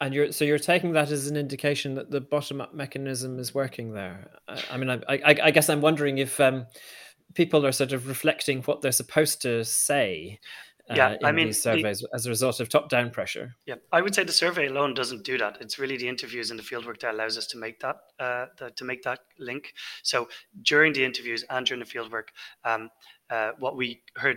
And 0.01 0.13
you're 0.13 0.33
so 0.33 0.45
you're 0.45 0.59
taking 0.59 0.93
that 0.93 1.11
as 1.11 1.29
an 1.29 1.37
indication 1.37 1.95
that 1.95 2.11
the 2.11 2.21
bottom-up 2.21 2.75
mechanism 2.75 3.39
is 3.39 3.55
working 3.55 3.93
there. 3.93 4.31
I, 4.49 4.63
I 4.73 4.77
mean, 4.77 4.91
I, 4.91 5.01
I, 5.09 5.37
I, 5.45 5.51
guess 5.51 5.71
I'm 5.71 5.81
wondering 5.81 6.19
if 6.19 6.39
um, 6.41 6.67
people 7.35 7.65
are 7.65 7.73
sort 7.73 7.93
of 7.93 8.09
reflecting 8.09 8.63
what 8.63 8.83
they're 8.83 8.93
supposed 8.93 9.41
to 9.43 9.65
say 9.65 10.41
yeah, 10.95 11.17
uh, 11.23 11.27
I 11.27 11.33
mean, 11.33 11.47
these 11.47 11.63
surveys 11.63 12.01
the, 12.01 12.09
as 12.15 12.27
a 12.27 12.29
result 12.29 12.61
of 12.61 12.69
top-down 12.69 13.11
pressure. 13.11 13.57
Yeah, 13.67 13.77
I 13.93 14.01
would 14.01 14.15
say 14.15 14.25
the 14.25 14.33
survey 14.33 14.67
alone 14.69 14.95
doesn't 14.95 15.25
do 15.25 15.37
that. 15.39 15.59
It's 15.61 15.79
really 15.79 15.97
the 15.97 16.09
interviews 16.09 16.51
and 16.51 16.59
the 16.59 16.63
fieldwork 16.63 17.01
that 17.01 17.15
allows 17.15 17.37
us 17.37 17.47
to 17.49 17.59
make 17.59 17.81
that 17.81 17.97
uh, 18.21 18.47
the, 18.59 18.71
to 18.71 18.85
make 18.85 19.03
that 19.03 19.21
link. 19.39 19.73
So 20.03 20.29
during 20.63 20.93
the 20.93 21.05
interviews 21.05 21.45
and 21.51 21.67
during 21.67 21.83
the 21.83 21.91
fieldwork, 21.91 22.29
um, 22.65 22.91
uh, 23.31 23.53
what 23.59 23.77
we 23.77 24.03
heard 24.15 24.37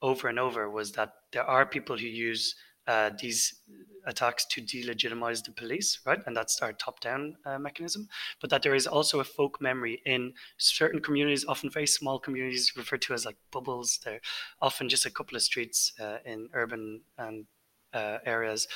over 0.00 0.28
and 0.28 0.38
over 0.38 0.70
was 0.70 0.92
that 0.92 1.12
there 1.32 1.44
are 1.44 1.66
people 1.66 1.98
who 1.98 2.06
use 2.06 2.54
uh, 2.86 3.10
these 3.20 3.60
attacks 4.06 4.44
to 4.46 4.60
delegitimize 4.60 5.44
the 5.44 5.52
police, 5.52 6.00
right? 6.04 6.20
And 6.26 6.36
that's 6.36 6.60
our 6.60 6.72
top 6.72 7.00
down 7.00 7.36
uh, 7.44 7.58
mechanism. 7.58 8.08
But 8.40 8.50
that 8.50 8.62
there 8.62 8.74
is 8.74 8.86
also 8.86 9.20
a 9.20 9.24
folk 9.24 9.60
memory 9.60 10.02
in 10.04 10.32
certain 10.58 11.00
communities, 11.00 11.44
often 11.46 11.70
very 11.70 11.86
small 11.86 12.18
communities 12.18 12.72
referred 12.76 13.02
to 13.02 13.14
as 13.14 13.24
like 13.24 13.36
bubbles. 13.50 14.00
They're 14.04 14.20
often 14.60 14.88
just 14.88 15.06
a 15.06 15.10
couple 15.10 15.36
of 15.36 15.42
streets 15.42 15.92
uh, 16.00 16.18
in 16.24 16.48
urban 16.52 17.02
and 17.18 17.46
uh, 17.94 18.18
areas. 18.26 18.66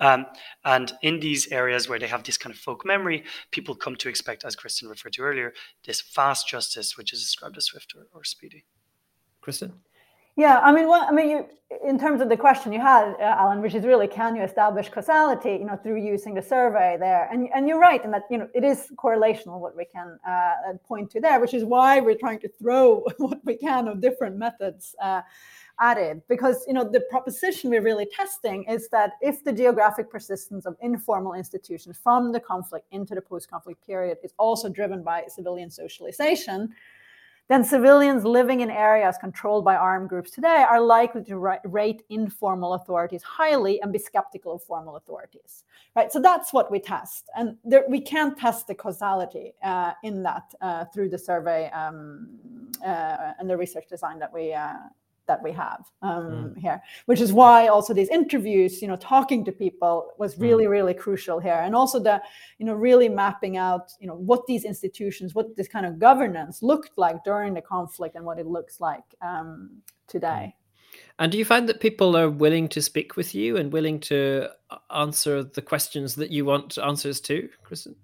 Um, 0.00 0.26
and 0.64 0.92
in 1.02 1.20
these 1.20 1.50
areas 1.50 1.88
where 1.88 1.98
they 1.98 2.06
have 2.06 2.22
this 2.22 2.38
kind 2.38 2.54
of 2.54 2.60
folk 2.60 2.86
memory, 2.86 3.24
people 3.50 3.74
come 3.74 3.96
to 3.96 4.08
expect, 4.08 4.44
as 4.44 4.56
Kristin 4.56 4.88
referred 4.88 5.14
to 5.14 5.22
earlier, 5.22 5.52
this 5.84 6.00
fast 6.00 6.48
justice, 6.48 6.96
which 6.96 7.12
is 7.12 7.20
described 7.20 7.56
as 7.56 7.66
swift 7.66 7.94
or, 7.96 8.06
or 8.14 8.24
speedy. 8.24 8.64
Kristin? 9.42 9.72
Yeah, 10.38 10.60
I 10.60 10.70
mean, 10.70 10.86
what 10.86 11.08
I 11.08 11.10
mean, 11.10 11.30
you, 11.30 11.46
in 11.84 11.98
terms 11.98 12.20
of 12.20 12.28
the 12.28 12.36
question 12.36 12.72
you 12.72 12.80
had, 12.80 13.14
uh, 13.14 13.42
Alan, 13.42 13.60
which 13.60 13.74
is 13.74 13.84
really 13.84 14.06
can 14.06 14.36
you 14.36 14.42
establish 14.42 14.88
causality, 14.88 15.50
you 15.50 15.64
know, 15.64 15.76
through 15.82 16.00
using 16.00 16.32
the 16.32 16.40
survey 16.40 16.96
there, 16.96 17.28
and 17.32 17.48
and 17.52 17.66
you're 17.66 17.80
right 17.80 18.04
in 18.04 18.12
that 18.12 18.22
you 18.30 18.38
know 18.38 18.48
it 18.54 18.62
is 18.62 18.86
correlational 18.94 19.58
what 19.58 19.76
we 19.76 19.84
can 19.84 20.16
uh, 20.24 20.74
point 20.86 21.10
to 21.10 21.20
there, 21.20 21.40
which 21.40 21.54
is 21.54 21.64
why 21.64 21.98
we're 21.98 22.14
trying 22.14 22.38
to 22.38 22.48
throw 22.48 23.04
what 23.18 23.40
we 23.44 23.56
can 23.56 23.88
of 23.88 24.00
different 24.00 24.36
methods. 24.36 24.94
Uh, 25.02 25.22
at 25.80 25.96
it 25.96 26.20
because 26.28 26.64
you 26.66 26.72
know 26.72 26.82
the 26.82 27.00
proposition 27.08 27.70
we're 27.70 27.80
really 27.80 28.06
testing 28.06 28.64
is 28.64 28.88
that 28.88 29.12
if 29.20 29.44
the 29.44 29.52
geographic 29.52 30.10
persistence 30.10 30.66
of 30.66 30.74
informal 30.80 31.34
institutions 31.34 31.96
from 32.02 32.32
the 32.32 32.40
conflict 32.40 32.84
into 32.90 33.14
the 33.14 33.20
post-conflict 33.20 33.80
period 33.86 34.18
is 34.24 34.32
also 34.38 34.68
driven 34.68 35.04
by 35.04 35.22
civilian 35.28 35.70
socialization 35.70 36.68
then 37.48 37.64
civilians 37.64 38.24
living 38.24 38.60
in 38.60 38.70
areas 38.70 39.16
controlled 39.18 39.64
by 39.64 39.74
armed 39.74 40.08
groups 40.08 40.30
today 40.30 40.64
are 40.68 40.80
likely 40.80 41.24
to 41.24 41.38
rate 41.64 42.02
informal 42.10 42.74
authorities 42.74 43.22
highly 43.22 43.80
and 43.82 43.92
be 43.92 43.98
skeptical 43.98 44.54
of 44.54 44.62
formal 44.62 44.96
authorities 44.96 45.64
right? 45.98 46.12
So 46.12 46.20
that's 46.20 46.52
what 46.52 46.70
we 46.70 46.78
test. 46.78 47.28
And 47.36 47.56
there, 47.64 47.84
we 47.88 48.00
can't 48.00 48.38
test 48.38 48.68
the 48.68 48.74
causality 48.74 49.54
uh, 49.64 49.92
in 50.04 50.22
that 50.22 50.54
uh, 50.60 50.84
through 50.86 51.08
the 51.08 51.18
survey 51.18 51.70
um, 51.70 52.28
uh, 52.86 53.32
and 53.38 53.50
the 53.50 53.56
research 53.56 53.88
design 53.88 54.20
that 54.20 54.32
we 54.32 54.52
uh, 54.52 54.74
that 55.28 55.42
we 55.42 55.52
have 55.52 55.84
um, 56.02 56.10
mm. 56.10 56.58
here, 56.58 56.82
which 57.06 57.20
is 57.20 57.32
why 57.32 57.68
also 57.68 57.94
these 57.94 58.08
interviews, 58.08 58.82
you 58.82 58.88
know, 58.88 58.96
talking 58.96 59.44
to 59.44 59.52
people 59.52 60.10
was 60.18 60.34
mm. 60.34 60.42
really, 60.42 60.64
mm. 60.64 60.70
really 60.70 60.94
crucial 60.94 61.38
here, 61.38 61.60
and 61.64 61.76
also 61.76 62.00
the, 62.00 62.20
you 62.58 62.66
know, 62.66 62.74
really 62.74 63.08
mapping 63.08 63.56
out, 63.56 63.92
you 64.00 64.08
know, 64.08 64.16
what 64.16 64.46
these 64.46 64.64
institutions, 64.64 65.34
what 65.34 65.54
this 65.56 65.68
kind 65.68 65.86
of 65.86 65.98
governance 65.98 66.62
looked 66.62 66.98
like 66.98 67.22
during 67.24 67.54
the 67.54 67.62
conflict, 67.62 68.16
and 68.16 68.24
what 68.24 68.38
it 68.38 68.46
looks 68.46 68.80
like 68.80 69.04
um, 69.22 69.70
today. 70.08 70.54
Mm. 70.54 70.54
And 71.20 71.32
do 71.32 71.38
you 71.38 71.44
find 71.44 71.68
that 71.68 71.80
people 71.80 72.16
are 72.16 72.30
willing 72.30 72.68
to 72.68 72.80
speak 72.80 73.16
with 73.16 73.34
you 73.34 73.56
and 73.56 73.72
willing 73.72 74.00
to 74.00 74.48
uh, 74.70 74.78
answer 74.90 75.44
the 75.44 75.62
questions 75.62 76.14
that 76.14 76.30
you 76.30 76.44
want 76.44 76.78
answers 76.78 77.20
to, 77.22 77.48
Kristin? 77.64 77.94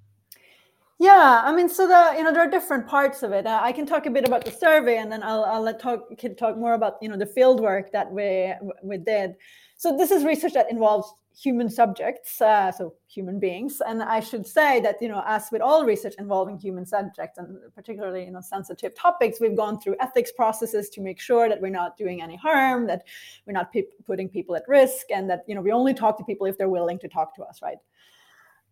Yeah, 0.98 1.42
I 1.44 1.54
mean, 1.54 1.68
so 1.68 1.88
the 1.88 2.14
you 2.16 2.22
know 2.22 2.32
there 2.32 2.42
are 2.42 2.50
different 2.50 2.86
parts 2.86 3.22
of 3.22 3.32
it. 3.32 3.46
Uh, 3.46 3.60
I 3.62 3.72
can 3.72 3.84
talk 3.84 4.06
a 4.06 4.10
bit 4.10 4.26
about 4.26 4.44
the 4.44 4.52
survey, 4.52 4.98
and 4.98 5.10
then 5.10 5.22
I'll 5.24 5.44
I'll 5.44 5.60
let 5.62 5.80
talk 5.80 6.16
can 6.18 6.36
talk 6.36 6.56
more 6.56 6.74
about 6.74 6.94
you 7.02 7.08
know 7.08 7.16
the 7.16 7.26
field 7.26 7.60
work 7.60 7.90
that 7.92 8.10
we 8.12 8.52
we 8.82 8.98
did. 8.98 9.34
So 9.76 9.96
this 9.96 10.10
is 10.12 10.24
research 10.24 10.52
that 10.54 10.70
involves 10.70 11.12
human 11.36 11.68
subjects, 11.68 12.40
uh, 12.40 12.70
so 12.70 12.94
human 13.08 13.40
beings, 13.40 13.82
and 13.84 14.04
I 14.04 14.20
should 14.20 14.46
say 14.46 14.80
that 14.82 15.02
you 15.02 15.08
know 15.08 15.22
as 15.26 15.48
with 15.50 15.62
all 15.62 15.84
research 15.84 16.14
involving 16.18 16.58
human 16.58 16.86
subjects 16.86 17.38
and 17.38 17.58
particularly 17.74 18.24
you 18.26 18.30
know 18.30 18.40
sensitive 18.40 18.94
topics, 18.94 19.40
we've 19.40 19.56
gone 19.56 19.80
through 19.80 19.96
ethics 20.00 20.30
processes 20.30 20.88
to 20.90 21.00
make 21.00 21.20
sure 21.20 21.48
that 21.48 21.60
we're 21.60 21.70
not 21.70 21.96
doing 21.96 22.22
any 22.22 22.36
harm, 22.36 22.86
that 22.86 23.02
we're 23.46 23.52
not 23.52 23.72
pe- 23.72 23.82
putting 24.06 24.28
people 24.28 24.54
at 24.54 24.62
risk, 24.68 25.06
and 25.12 25.28
that 25.28 25.42
you 25.48 25.56
know 25.56 25.60
we 25.60 25.72
only 25.72 25.92
talk 25.92 26.16
to 26.18 26.24
people 26.24 26.46
if 26.46 26.56
they're 26.56 26.68
willing 26.68 27.00
to 27.00 27.08
talk 27.08 27.34
to 27.34 27.42
us, 27.42 27.60
right? 27.62 27.78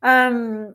Um, 0.04 0.74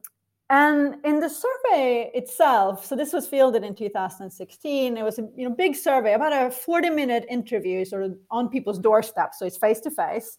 and 0.50 0.96
in 1.04 1.20
the 1.20 1.30
survey 1.30 2.12
itself, 2.14 2.86
so 2.86 2.96
this 2.96 3.12
was 3.12 3.28
fielded 3.28 3.64
in 3.64 3.76
2016. 3.76 4.98
It 4.98 5.04
was 5.04 5.20
a 5.20 5.28
you 5.36 5.48
know 5.48 5.54
big 5.54 5.76
survey, 5.76 6.14
about 6.14 6.34
a 6.34 6.50
40 6.52 6.90
minute 6.90 7.26
interview, 7.30 7.84
sort 7.84 8.04
of 8.04 8.18
on 8.32 8.50
people's 8.50 8.80
doorsteps. 8.80 9.40
So 9.40 9.46
it's 9.46 9.58
face 9.58 9.82
to 9.82 9.92
face, 9.92 10.38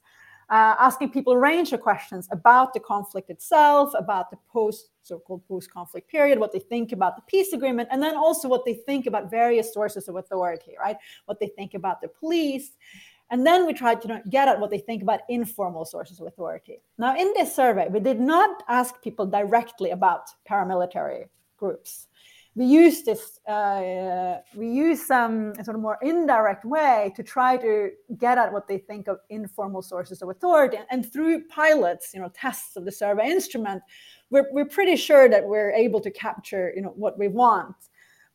asking 0.51 1.11
people 1.11 1.35
a 1.35 1.39
range 1.39 1.73
of 1.73 1.81
questions 1.83 2.27
about 2.31 2.73
the 2.73 2.81
conflict 2.81 3.29
itself, 3.29 3.93
about 3.99 4.31
the 4.31 4.39
post 4.51 4.91
so-called 5.03 5.47
post-conflict 5.49 6.11
period, 6.11 6.39
what 6.39 6.53
they 6.53 6.59
think 6.59 6.93
about 6.93 7.17
the 7.17 7.23
peace 7.23 7.55
agreement, 7.55 7.89
and 7.91 8.03
then 8.03 8.15
also 8.15 8.47
what 8.47 8.65
they 8.67 8.75
think 8.75 9.07
about 9.07 9.31
various 9.31 9.73
sources 9.73 10.07
of 10.07 10.17
authority, 10.17 10.75
right? 10.79 10.97
What 11.25 11.41
they 11.41 11.49
think 11.49 11.73
about 11.73 12.03
the 12.03 12.09
police. 12.09 12.77
And 13.31 13.47
then 13.47 13.67
we 13.67 13.75
tried 13.75 14.01
to 14.03 14.23
get 14.31 14.49
at 14.49 14.59
what 14.59 14.71
they 14.71 14.79
think 14.79 15.03
about 15.03 15.21
informal 15.29 15.85
sources 15.85 16.19
of 16.21 16.27
authority. 16.27 16.81
Now, 16.97 17.17
in 17.17 17.33
this 17.35 17.55
survey, 17.55 17.89
we 17.91 18.01
did 18.01 18.21
not 18.21 18.63
ask 18.69 19.03
people 19.03 19.27
directly 19.27 19.91
about 19.91 20.23
paramilitary 20.49 21.25
groups. 21.59 22.07
We 22.55 22.65
used 22.65 23.05
this, 23.05 23.39
uh, 23.47 24.39
we 24.57 24.69
used 24.69 25.07
some 25.07 25.55
sort 25.63 25.77
of 25.77 25.81
more 25.81 25.99
indirect 26.03 26.65
way 26.65 27.13
to 27.15 27.23
try 27.23 27.57
to 27.59 27.91
get 28.17 28.37
at 28.37 28.53
what 28.53 28.67
they 28.67 28.79
think 28.79 29.07
of 29.07 29.19
informal 29.29 29.83
sources 29.83 30.23
of 30.23 30.31
authority. 30.31 30.79
And 30.91 31.13
through 31.13 31.45
pilots, 31.49 32.13
you 32.15 32.21
know, 32.21 32.31
tests 32.35 32.75
of 32.77 32.85
the 32.85 32.91
survey 32.91 33.31
instrument, 33.31 33.83
we're, 34.31 34.47
we're 34.51 34.65
pretty 34.65 34.97
sure 34.97 35.29
that 35.29 35.47
we're 35.47 35.71
able 35.71 36.01
to 36.01 36.11
capture, 36.11 36.73
you 36.75 36.83
know, 36.83 36.95
what 36.97 37.17
we 37.17 37.29
want. 37.29 37.77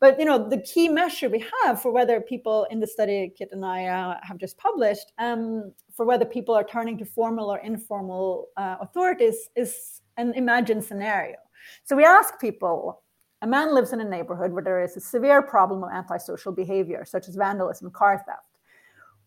But 0.04 0.20
you 0.20 0.26
know, 0.26 0.50
the 0.50 0.58
key 0.58 0.90
measure 0.90 1.30
we 1.30 1.46
have 1.64 1.82
for 1.82 1.90
whether 1.90 2.20
people 2.20 2.68
in 2.70 2.82
the 2.82 2.88
study 2.88 3.32
Kit 3.38 3.48
and 3.54 3.66
I 3.66 3.86
uh, 3.86 4.18
have 4.22 4.38
just 4.38 4.58
published, 4.58 5.14
um, 5.18 5.72
for 5.96 6.06
whether 6.06 6.26
people 6.26 6.54
are 6.54 6.66
turning 6.66 6.98
to 6.98 7.06
formal 7.06 7.50
or 7.50 7.60
informal 7.60 8.50
uh, 8.58 8.76
authorities, 8.82 9.38
is 9.56 10.02
an 10.18 10.34
imagined 10.34 10.84
scenario. 10.84 11.38
So 11.86 11.96
we 11.96 12.04
ask 12.04 12.38
people. 12.38 13.02
A 13.44 13.48
man 13.48 13.74
lives 13.74 13.94
in 13.94 14.02
a 14.02 14.10
neighborhood 14.18 14.52
where 14.52 14.64
there 14.64 14.84
is 14.84 14.98
a 14.98 15.00
severe 15.00 15.42
problem 15.42 15.86
of 15.86 15.90
antisocial 15.94 16.52
behavior, 16.52 17.06
such 17.06 17.30
as 17.30 17.36
vandalism, 17.36 17.90
car 17.92 18.22
theft. 18.28 18.52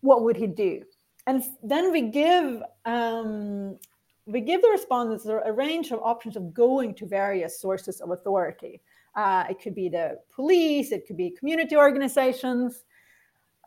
What 0.01 0.23
would 0.23 0.37
he 0.37 0.45
do? 0.45 0.83
And 1.25 1.43
then 1.63 1.91
we 1.91 2.01
give 2.03 2.61
um, 2.85 3.79
we 4.27 4.41
give 4.41 4.61
the 4.61 4.69
respondents 4.69 5.25
a 5.25 5.51
range 5.51 5.89
of 5.91 5.99
options 6.03 6.35
of 6.35 6.53
going 6.53 6.93
to 6.95 7.07
various 7.07 7.59
sources 7.59 7.99
of 7.99 8.11
authority. 8.11 8.81
Uh, 9.17 9.45
it 9.49 9.59
could 9.59 9.73
be 9.73 9.89
the 9.89 10.19
police, 10.33 10.91
it 10.91 11.07
could 11.07 11.17
be 11.17 11.31
community 11.31 11.75
organizations. 11.75 12.85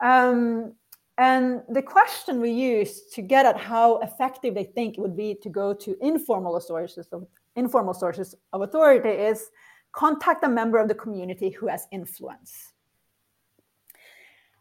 Um, 0.00 0.74
and 1.18 1.62
the 1.68 1.82
question 1.82 2.40
we 2.40 2.52
use 2.52 3.02
to 3.14 3.20
get 3.20 3.44
at 3.44 3.58
how 3.58 3.98
effective 3.98 4.54
they 4.54 4.64
think 4.64 4.96
it 4.96 5.00
would 5.00 5.16
be 5.16 5.34
to 5.42 5.50
go 5.50 5.74
to 5.74 5.96
informal 6.00 6.58
sources 6.60 7.08
of 7.12 7.26
informal 7.56 7.92
sources 7.92 8.34
of 8.52 8.62
authority 8.62 9.10
is 9.10 9.50
contact 9.92 10.44
a 10.44 10.48
member 10.48 10.78
of 10.78 10.88
the 10.88 10.94
community 10.94 11.50
who 11.50 11.66
has 11.66 11.88
influence. 11.90 12.72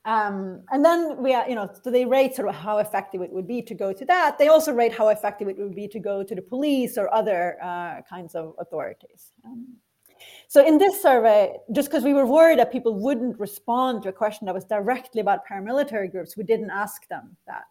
Um, 0.06 0.64
and 0.72 0.84
then 0.84 1.22
we, 1.22 1.36
are, 1.36 1.48
you 1.48 1.54
know, 1.56 1.70
so 1.84 1.92
they 1.92 2.06
rate 2.06 2.36
sort 2.36 2.50
of 2.50 2.56
how 2.56 2.80
effective 2.80 3.22
it 3.22 3.32
would 3.32 3.48
be 3.48 3.62
to 3.62 3.76
go 3.76 3.94
to 3.94 4.06
that. 4.06 4.40
They 4.40 4.48
also 4.48 4.74
rate 4.74 4.94
how 4.94 5.10
effective 5.10 5.48
it 5.50 5.58
would 5.60 5.76
be 5.76 5.88
to 5.90 6.00
go 6.00 6.24
to 6.24 6.34
the 6.34 6.42
police 6.42 6.98
or 6.98 7.14
other 7.14 7.58
uh, 7.62 8.02
kinds 8.10 8.34
of 8.34 8.56
authorities. 8.58 9.34
Um, 9.46 9.76
so 10.48 10.66
in 10.66 10.78
this 10.78 11.02
survey, 11.02 11.56
just 11.72 11.90
because 11.90 12.04
we 12.04 12.14
were 12.14 12.26
worried 12.26 12.60
that 12.60 12.72
people 12.72 12.96
wouldn't 13.00 13.40
respond 13.40 14.04
to 14.04 14.10
a 14.10 14.14
question 14.14 14.46
that 14.46 14.54
was 14.54 14.66
directly 14.66 15.22
about 15.22 15.48
paramilitary 15.48 16.12
groups, 16.12 16.38
we 16.38 16.44
didn't 16.44 16.72
ask 16.72 17.08
them 17.08 17.36
that. 17.48 17.66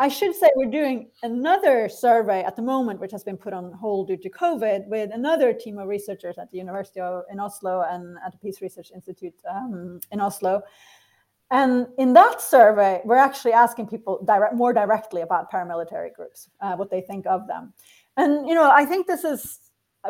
I 0.00 0.06
should 0.06 0.32
say 0.34 0.48
we're 0.54 0.70
doing 0.70 1.10
another 1.24 1.88
survey 1.88 2.44
at 2.44 2.54
the 2.54 2.62
moment, 2.62 3.00
which 3.00 3.10
has 3.10 3.24
been 3.24 3.36
put 3.36 3.52
on 3.52 3.72
hold 3.72 4.06
due 4.06 4.16
to 4.16 4.30
COVID, 4.30 4.86
with 4.86 5.10
another 5.12 5.52
team 5.52 5.78
of 5.78 5.88
researchers 5.88 6.38
at 6.38 6.52
the 6.52 6.58
University 6.58 7.00
of, 7.00 7.24
in 7.32 7.40
Oslo 7.40 7.82
and 7.82 8.16
at 8.24 8.30
the 8.30 8.38
Peace 8.38 8.62
Research 8.62 8.92
Institute 8.94 9.34
um, 9.50 9.98
in 10.12 10.20
Oslo. 10.20 10.62
And 11.50 11.88
in 11.98 12.12
that 12.12 12.40
survey, 12.40 13.00
we're 13.04 13.16
actually 13.16 13.54
asking 13.54 13.88
people 13.88 14.22
direct, 14.24 14.54
more 14.54 14.72
directly 14.72 15.22
about 15.22 15.50
paramilitary 15.50 16.14
groups, 16.14 16.48
uh, 16.60 16.76
what 16.76 16.90
they 16.90 17.00
think 17.00 17.26
of 17.26 17.48
them. 17.48 17.72
And 18.16 18.48
you 18.48 18.54
know, 18.54 18.70
I 18.70 18.84
think 18.84 19.06
this 19.06 19.24
is 19.24 19.58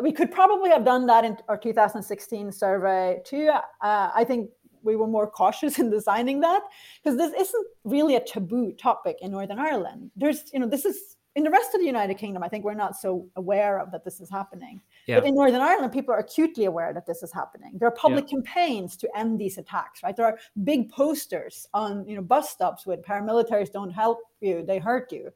we 0.01 0.11
could 0.11 0.31
probably 0.31 0.69
have 0.69 0.85
done 0.85 1.05
that 1.07 1.25
in 1.25 1.37
our 1.47 1.57
2016 1.57 2.51
survey 2.51 3.19
too. 3.25 3.49
Uh, 3.81 4.09
I 4.13 4.23
think 4.23 4.49
we 4.83 4.95
were 4.95 5.07
more 5.07 5.29
cautious 5.31 5.79
in 5.79 5.89
designing 5.89 6.39
that 6.41 6.61
because 7.03 7.17
this 7.17 7.33
isn't 7.33 7.67
really 7.83 8.15
a 8.15 8.21
taboo 8.23 8.71
topic 8.73 9.17
in 9.21 9.31
Northern 9.31 9.59
Ireland. 9.59 10.11
There's, 10.15 10.43
you 10.53 10.59
know, 10.59 10.67
this 10.67 10.85
is 10.85 11.17
in 11.35 11.43
the 11.43 11.49
rest 11.49 11.73
of 11.73 11.79
the 11.79 11.85
United 11.85 12.15
Kingdom. 12.15 12.43
I 12.43 12.49
think 12.49 12.65
we're 12.65 12.73
not 12.73 12.95
so 12.95 13.27
aware 13.35 13.79
of 13.79 13.91
that 13.91 14.03
this 14.03 14.19
is 14.19 14.29
happening. 14.29 14.81
Yeah. 15.07 15.19
But 15.19 15.27
in 15.27 15.35
Northern 15.35 15.61
Ireland, 15.61 15.93
people 15.93 16.13
are 16.13 16.19
acutely 16.19 16.65
aware 16.65 16.93
that 16.93 17.05
this 17.05 17.23
is 17.23 17.31
happening. 17.31 17.77
There 17.79 17.87
are 17.87 17.91
public 17.91 18.25
yeah. 18.25 18.37
campaigns 18.37 18.97
to 18.97 19.17
end 19.17 19.39
these 19.39 19.57
attacks. 19.57 20.03
Right, 20.03 20.15
there 20.15 20.25
are 20.25 20.37
big 20.63 20.89
posters 20.89 21.67
on 21.73 22.07
you 22.07 22.15
know 22.15 22.21
bus 22.21 22.49
stops 22.49 22.85
with 22.85 23.01
paramilitaries 23.03 23.71
don't 23.71 23.91
help 23.91 24.19
you, 24.41 24.63
they 24.65 24.79
hurt 24.79 25.11
you. 25.11 25.31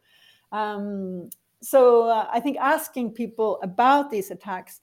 Um, 0.51 1.29
so 1.63 2.09
uh, 2.09 2.27
I 2.31 2.39
think 2.39 2.57
asking 2.57 3.11
people 3.11 3.59
about 3.63 4.11
these 4.11 4.31
attacks 4.31 4.81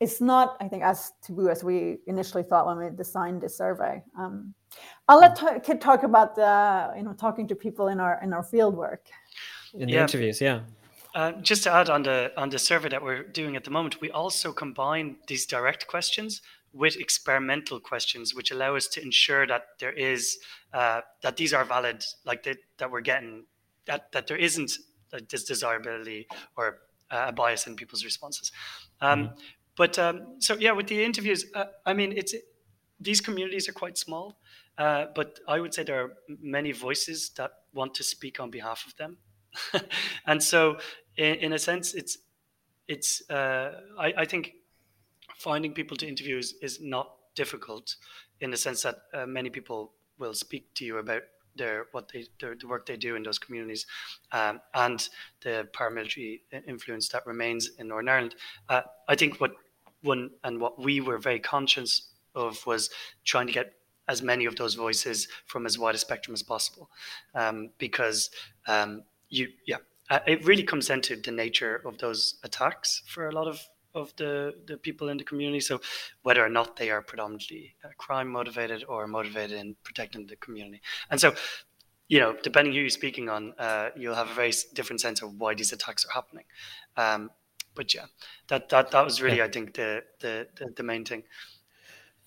is 0.00 0.20
not, 0.20 0.56
I 0.60 0.66
think, 0.66 0.82
as 0.82 1.12
taboo 1.22 1.48
as 1.48 1.62
we 1.62 1.98
initially 2.06 2.42
thought 2.42 2.66
when 2.66 2.76
we 2.76 2.90
designed 2.90 3.40
this 3.40 3.56
survey. 3.56 4.02
Um, 4.18 4.52
I'll 5.08 5.20
let 5.20 5.36
t- 5.36 5.60
Kit 5.62 5.80
talk 5.80 6.02
about 6.02 6.34
the, 6.34 6.92
you 6.96 7.04
know, 7.04 7.12
talking 7.12 7.46
to 7.48 7.54
people 7.54 7.86
in 7.88 8.00
our 8.00 8.20
in 8.22 8.32
our 8.32 8.42
field 8.42 8.76
work. 8.76 9.06
In 9.74 9.86
the 9.86 9.94
yeah. 9.94 10.02
interviews, 10.02 10.40
yeah. 10.40 10.60
Uh, 11.14 11.32
just 11.42 11.62
to 11.64 11.72
add 11.72 11.88
on 11.88 12.02
the 12.02 12.32
on 12.36 12.50
the 12.50 12.58
survey 12.58 12.88
that 12.88 13.02
we're 13.02 13.22
doing 13.22 13.54
at 13.54 13.64
the 13.64 13.70
moment, 13.70 14.00
we 14.00 14.10
also 14.10 14.52
combine 14.52 15.16
these 15.28 15.46
direct 15.46 15.86
questions 15.86 16.42
with 16.72 16.96
experimental 16.96 17.78
questions, 17.78 18.34
which 18.34 18.50
allow 18.50 18.74
us 18.74 18.88
to 18.88 19.02
ensure 19.02 19.46
that 19.46 19.62
there 19.78 19.92
is 19.92 20.38
uh, 20.72 21.00
that 21.22 21.36
these 21.36 21.52
are 21.52 21.64
valid, 21.64 22.04
like 22.24 22.42
that 22.42 22.56
that 22.78 22.90
we're 22.90 23.02
getting 23.02 23.44
that 23.86 24.10
that 24.12 24.26
there 24.26 24.38
isn't 24.38 24.72
this 25.28 25.44
desirability 25.44 26.26
or 26.56 26.78
uh, 27.10 27.26
a 27.28 27.32
bias 27.32 27.66
in 27.66 27.76
people's 27.76 28.04
responses. 28.04 28.52
Um, 29.00 29.24
mm-hmm. 29.24 29.34
But 29.76 29.98
um, 29.98 30.36
so 30.38 30.56
yeah, 30.58 30.72
with 30.72 30.86
the 30.86 31.02
interviews, 31.02 31.46
uh, 31.54 31.64
I 31.86 31.94
mean, 31.94 32.12
it's 32.12 32.34
these 33.00 33.20
communities 33.20 33.68
are 33.68 33.72
quite 33.72 33.98
small, 33.98 34.38
uh, 34.78 35.06
but 35.14 35.40
I 35.48 35.60
would 35.60 35.74
say 35.74 35.82
there 35.82 36.02
are 36.02 36.12
many 36.40 36.72
voices 36.72 37.30
that 37.36 37.50
want 37.72 37.94
to 37.94 38.04
speak 38.04 38.38
on 38.38 38.50
behalf 38.50 38.84
of 38.86 38.96
them, 38.96 39.16
and 40.26 40.42
so 40.42 40.76
in, 41.16 41.34
in, 41.36 41.52
a 41.52 41.58
sense, 41.58 41.94
it's 41.94 42.18
it's 42.86 43.28
uh, 43.30 43.80
I, 43.98 44.12
I, 44.18 44.24
think 44.24 44.52
finding 45.36 45.72
people 45.72 45.96
to 45.96 46.06
interview 46.06 46.38
is, 46.38 46.54
is 46.60 46.80
not 46.80 47.10
difficult 47.34 47.96
in 48.40 48.50
the 48.50 48.56
sense 48.56 48.82
that 48.82 48.96
uh, 49.14 49.26
many 49.26 49.50
people 49.50 49.92
will 50.18 50.34
speak 50.34 50.74
to 50.74 50.84
you 50.84 50.98
about 50.98 51.22
their 51.56 51.86
what 51.92 52.10
they 52.12 52.24
their, 52.40 52.54
the 52.54 52.66
work 52.66 52.86
they 52.86 52.96
do 52.96 53.16
in 53.16 53.22
those 53.22 53.38
communities 53.38 53.86
um, 54.32 54.60
and 54.74 55.08
the 55.42 55.68
paramilitary 55.72 56.40
influence 56.66 57.08
that 57.08 57.26
remains 57.26 57.70
in 57.78 57.88
Northern 57.88 58.08
Ireland. 58.08 58.34
Uh, 58.68 58.82
I 59.08 59.14
think 59.14 59.40
what 59.40 59.52
one 60.02 60.30
and 60.44 60.60
what 60.60 60.80
we 60.80 61.00
were 61.00 61.18
very 61.18 61.40
conscious 61.40 62.08
of 62.34 62.64
was 62.66 62.90
trying 63.24 63.46
to 63.46 63.52
get 63.52 63.74
as 64.08 64.22
many 64.22 64.46
of 64.46 64.56
those 64.56 64.74
voices 64.74 65.28
from 65.46 65.64
as 65.66 65.78
wide 65.78 65.94
a 65.94 65.98
spectrum 65.98 66.34
as 66.34 66.42
possible, 66.42 66.90
um, 67.34 67.70
because 67.78 68.30
um, 68.66 69.02
you 69.28 69.48
yeah. 69.66 69.76
Uh, 70.10 70.18
it 70.26 70.44
really 70.44 70.64
comes 70.64 70.88
down 70.88 71.00
to 71.00 71.16
the 71.16 71.30
nature 71.30 71.80
of 71.86 71.96
those 71.96 72.34
attacks 72.42 73.02
for 73.06 73.28
a 73.28 73.32
lot 73.32 73.46
of 73.46 73.66
of 73.94 74.14
the, 74.16 74.54
the 74.66 74.76
people 74.76 75.08
in 75.08 75.18
the 75.18 75.24
community. 75.24 75.60
So 75.60 75.80
whether 76.22 76.44
or 76.44 76.48
not 76.48 76.76
they 76.76 76.90
are 76.90 77.02
predominantly 77.02 77.74
uh, 77.84 77.88
crime 77.98 78.28
motivated 78.28 78.84
or 78.88 79.06
motivated 79.06 79.58
in 79.58 79.76
protecting 79.82 80.26
the 80.26 80.36
community. 80.36 80.80
And 81.10 81.20
so, 81.20 81.34
you 82.08 82.18
know, 82.20 82.36
depending 82.42 82.74
who 82.74 82.80
you're 82.80 82.90
speaking 82.90 83.28
on, 83.28 83.54
uh, 83.58 83.90
you'll 83.96 84.14
have 84.14 84.30
a 84.30 84.34
very 84.34 84.52
different 84.74 85.00
sense 85.00 85.22
of 85.22 85.34
why 85.38 85.54
these 85.54 85.72
attacks 85.72 86.04
are 86.04 86.12
happening. 86.12 86.44
Um, 86.96 87.30
but 87.74 87.94
yeah, 87.94 88.06
that, 88.48 88.68
that, 88.68 88.90
that 88.90 89.04
was 89.04 89.22
really. 89.22 89.40
I 89.40 89.48
think, 89.48 89.74
the, 89.74 90.02
the, 90.20 90.46
the, 90.56 90.72
the 90.76 90.82
main 90.82 91.04
thing. 91.04 91.22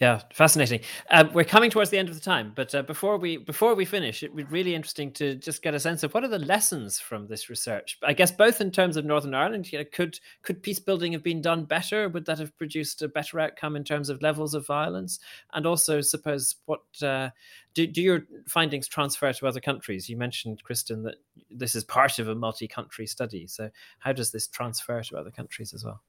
Yeah, 0.01 0.23
fascinating. 0.33 0.81
Uh, 1.09 1.23
we're 1.33 1.45
coming 1.45 1.71
towards 1.71 1.89
the 1.89 1.97
end 1.97 2.09
of 2.09 2.15
the 2.15 2.21
time, 2.21 2.51
but 2.53 2.75
uh, 2.75 2.81
before 2.81 3.17
we 3.17 3.37
before 3.37 3.75
we 3.75 3.85
finish, 3.85 4.23
it 4.23 4.33
would 4.33 4.49
be 4.49 4.53
really 4.53 4.75
interesting 4.75 5.09
to 5.13 5.35
just 5.35 5.61
get 5.61 5.73
a 5.73 5.79
sense 5.79 6.03
of 6.03 6.13
what 6.13 6.25
are 6.25 6.27
the 6.27 6.37
lessons 6.39 6.99
from 6.99 7.27
this 7.27 7.49
research. 7.49 7.97
I 8.03 8.11
guess 8.11 8.29
both 8.29 8.59
in 8.59 8.71
terms 8.71 8.97
of 8.97 9.05
Northern 9.05 9.33
Ireland, 9.33 9.71
you 9.71 9.79
know, 9.79 9.85
could 9.93 10.19
could 10.41 10.61
peace 10.61 10.79
building 10.79 11.13
have 11.13 11.23
been 11.23 11.41
done 11.41 11.63
better? 11.63 12.09
Would 12.09 12.25
that 12.25 12.39
have 12.39 12.57
produced 12.57 13.03
a 13.03 13.07
better 13.07 13.39
outcome 13.39 13.77
in 13.77 13.85
terms 13.85 14.09
of 14.09 14.21
levels 14.21 14.53
of 14.53 14.67
violence? 14.67 15.19
And 15.53 15.65
also, 15.65 16.01
suppose 16.01 16.57
what 16.65 16.81
uh, 17.01 17.29
do 17.73 17.87
do 17.87 18.01
your 18.01 18.23
findings 18.49 18.89
transfer 18.89 19.31
to 19.31 19.47
other 19.47 19.61
countries? 19.61 20.09
You 20.09 20.17
mentioned, 20.17 20.61
Kristin, 20.69 21.03
that 21.05 21.15
this 21.49 21.73
is 21.73 21.85
part 21.85 22.19
of 22.19 22.27
a 22.27 22.35
multi-country 22.35 23.07
study. 23.07 23.47
So, 23.47 23.69
how 23.99 24.11
does 24.11 24.31
this 24.31 24.47
transfer 24.47 25.01
to 25.01 25.17
other 25.17 25.31
countries 25.31 25.73
as 25.73 25.85
well? 25.85 26.01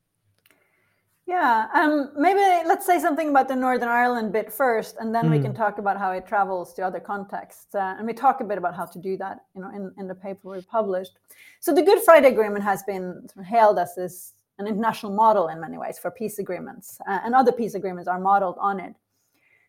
Yeah, 1.27 1.67
um, 1.75 2.13
maybe 2.17 2.39
let's 2.69 2.87
say 2.87 3.01
something 3.01 3.31
about 3.31 3.49
the 3.49 3.57
Northern 3.57 3.89
Ireland 3.89 4.33
bit 4.33 4.53
first, 4.53 4.97
and 5.01 5.13
then 5.13 5.25
mm. 5.25 5.33
we 5.33 5.41
can 5.41 5.51
hmm. 5.51 5.57
talk 5.57 5.79
about 5.79 5.99
how 5.99 6.13
it 6.13 6.25
travels 6.25 6.73
to 6.75 6.83
other 6.83 7.01
contexts. 7.01 7.75
Uh, 7.75 7.97
and 7.99 8.07
we 8.07 8.13
talk 8.13 8.41
a 8.41 8.45
bit 8.45 8.59
about 8.59 8.77
how 8.77 8.87
to 8.87 8.99
do 9.01 9.17
that, 9.17 9.41
you 9.53 9.61
know, 9.61 9.71
in, 9.71 9.93
in 9.99 10.07
the 10.07 10.15
paper 10.15 10.51
we 10.51 10.63
published. 10.63 11.19
So 11.59 11.75
the 11.75 11.83
Good 11.83 11.99
Friday 12.05 12.29
Agreement 12.29 12.63
has 12.63 12.85
been 12.85 13.27
hailed 13.45 13.81
as 13.81 13.97
this 13.97 14.35
an 14.59 14.69
international 14.69 15.13
model 15.13 15.49
in 15.49 15.61
many 15.61 15.79
ways 15.79 15.99
for 15.99 16.13
peace 16.13 16.39
agreements, 16.39 16.99
uh, 17.09 17.19
and 17.25 17.35
other 17.35 17.51
peace 17.51 17.75
agreements 17.75 18.07
are 18.07 18.21
modeled 18.21 18.57
on 18.61 18.79
it. 18.79 18.95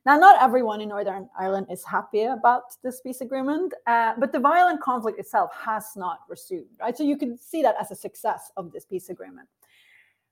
Now, 0.05 0.17
not 0.17 0.41
everyone 0.41 0.79
in 0.79 0.89
Northern 0.89 1.27
Ireland 1.37 1.67
is 1.71 1.83
happy 1.83 2.23
about 2.25 2.63
this 2.83 3.01
peace 3.01 3.21
agreement, 3.21 3.73
uh, 3.87 4.13
but 4.17 4.31
the 4.31 4.39
violent 4.39 4.79
conflict 4.79 5.19
itself 5.19 5.51
has 5.53 5.85
not 5.97 6.19
resumed, 6.29 6.67
right? 6.79 6.95
So 6.95 7.03
you 7.03 7.17
can 7.17 7.37
see 7.37 7.63
that 7.63 7.75
as 7.81 7.91
a 7.91 7.95
success 7.95 8.51
of 8.55 8.71
this 8.71 8.85
peace 8.85 9.09
agreement. 9.09 9.49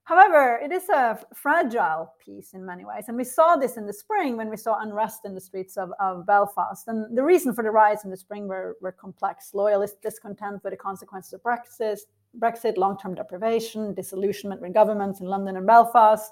However, 0.06 0.60
it 0.63 0.72
is 0.72 0.88
a 0.89 1.20
fragile 1.34 2.13
peace 2.24 2.54
in 2.54 2.63
many 2.63 2.86
ways. 2.86 3.06
And 3.08 3.18
we 3.18 3.24
saw 3.24 3.56
this 3.56 3.76
in 3.76 3.88
the 3.88 3.94
spring 3.94 4.38
when 4.38 4.52
we 4.52 4.58
saw 4.58 4.80
unrest 4.80 5.26
in 5.26 5.34
the 5.34 5.41
streets 5.41 5.78
of, 5.78 5.91
of 6.00 6.28
Belfast. 6.28 6.88
And 6.88 7.18
the 7.18 7.24
reason 7.24 7.56
for 7.56 7.63
the 7.63 7.72
riots 7.72 8.04
in 8.04 8.12
the 8.12 8.18
spring 8.18 8.48
were, 8.48 8.78
were 8.82 8.91
complex 8.91 9.56
loyalist 9.56 10.00
discontent 10.04 10.63
with 10.63 10.74
the 10.74 10.78
consequences 10.78 11.34
of 11.34 11.41
Brexit, 11.41 11.98
Brexit 12.39 12.78
long 12.78 13.00
term 13.00 13.15
deprivation, 13.15 13.96
disillusionment 13.96 14.62
with 14.62 14.76
governments 14.76 15.22
in 15.22 15.26
London 15.26 15.58
and 15.58 15.65
Belfast, 15.65 16.32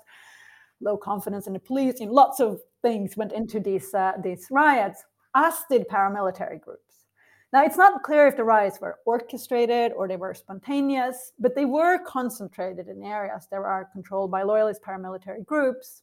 low 0.79 0.95
confidence 0.95 1.47
in 1.47 1.53
the 1.53 1.59
police. 1.59 1.99
You 1.99 2.05
know, 2.05 2.13
lots 2.13 2.39
of 2.39 2.61
things 2.83 3.17
went 3.17 3.33
into 3.33 3.59
these, 3.59 3.91
uh, 3.95 4.11
these 4.23 4.45
riots, 4.51 5.03
as 5.33 5.55
did 5.67 5.87
paramilitary 5.87 6.61
groups. 6.61 6.92
Now, 7.53 7.63
it's 7.63 7.77
not 7.77 8.01
clear 8.01 8.25
if 8.25 8.35
the 8.35 8.43
riots 8.43 8.81
were 8.81 8.97
orchestrated 9.05 9.93
or 9.93 10.07
they 10.07 10.15
were 10.15 10.33
spontaneous, 10.33 11.33
but 11.37 11.53
they 11.53 11.65
were 11.65 11.99
concentrated 11.99 12.87
in 12.87 13.03
areas 13.03 13.47
that 13.51 13.57
are 13.57 13.87
controlled 13.93 14.31
by 14.31 14.41
loyalist 14.41 14.81
paramilitary 14.81 15.45
groups. 15.45 16.01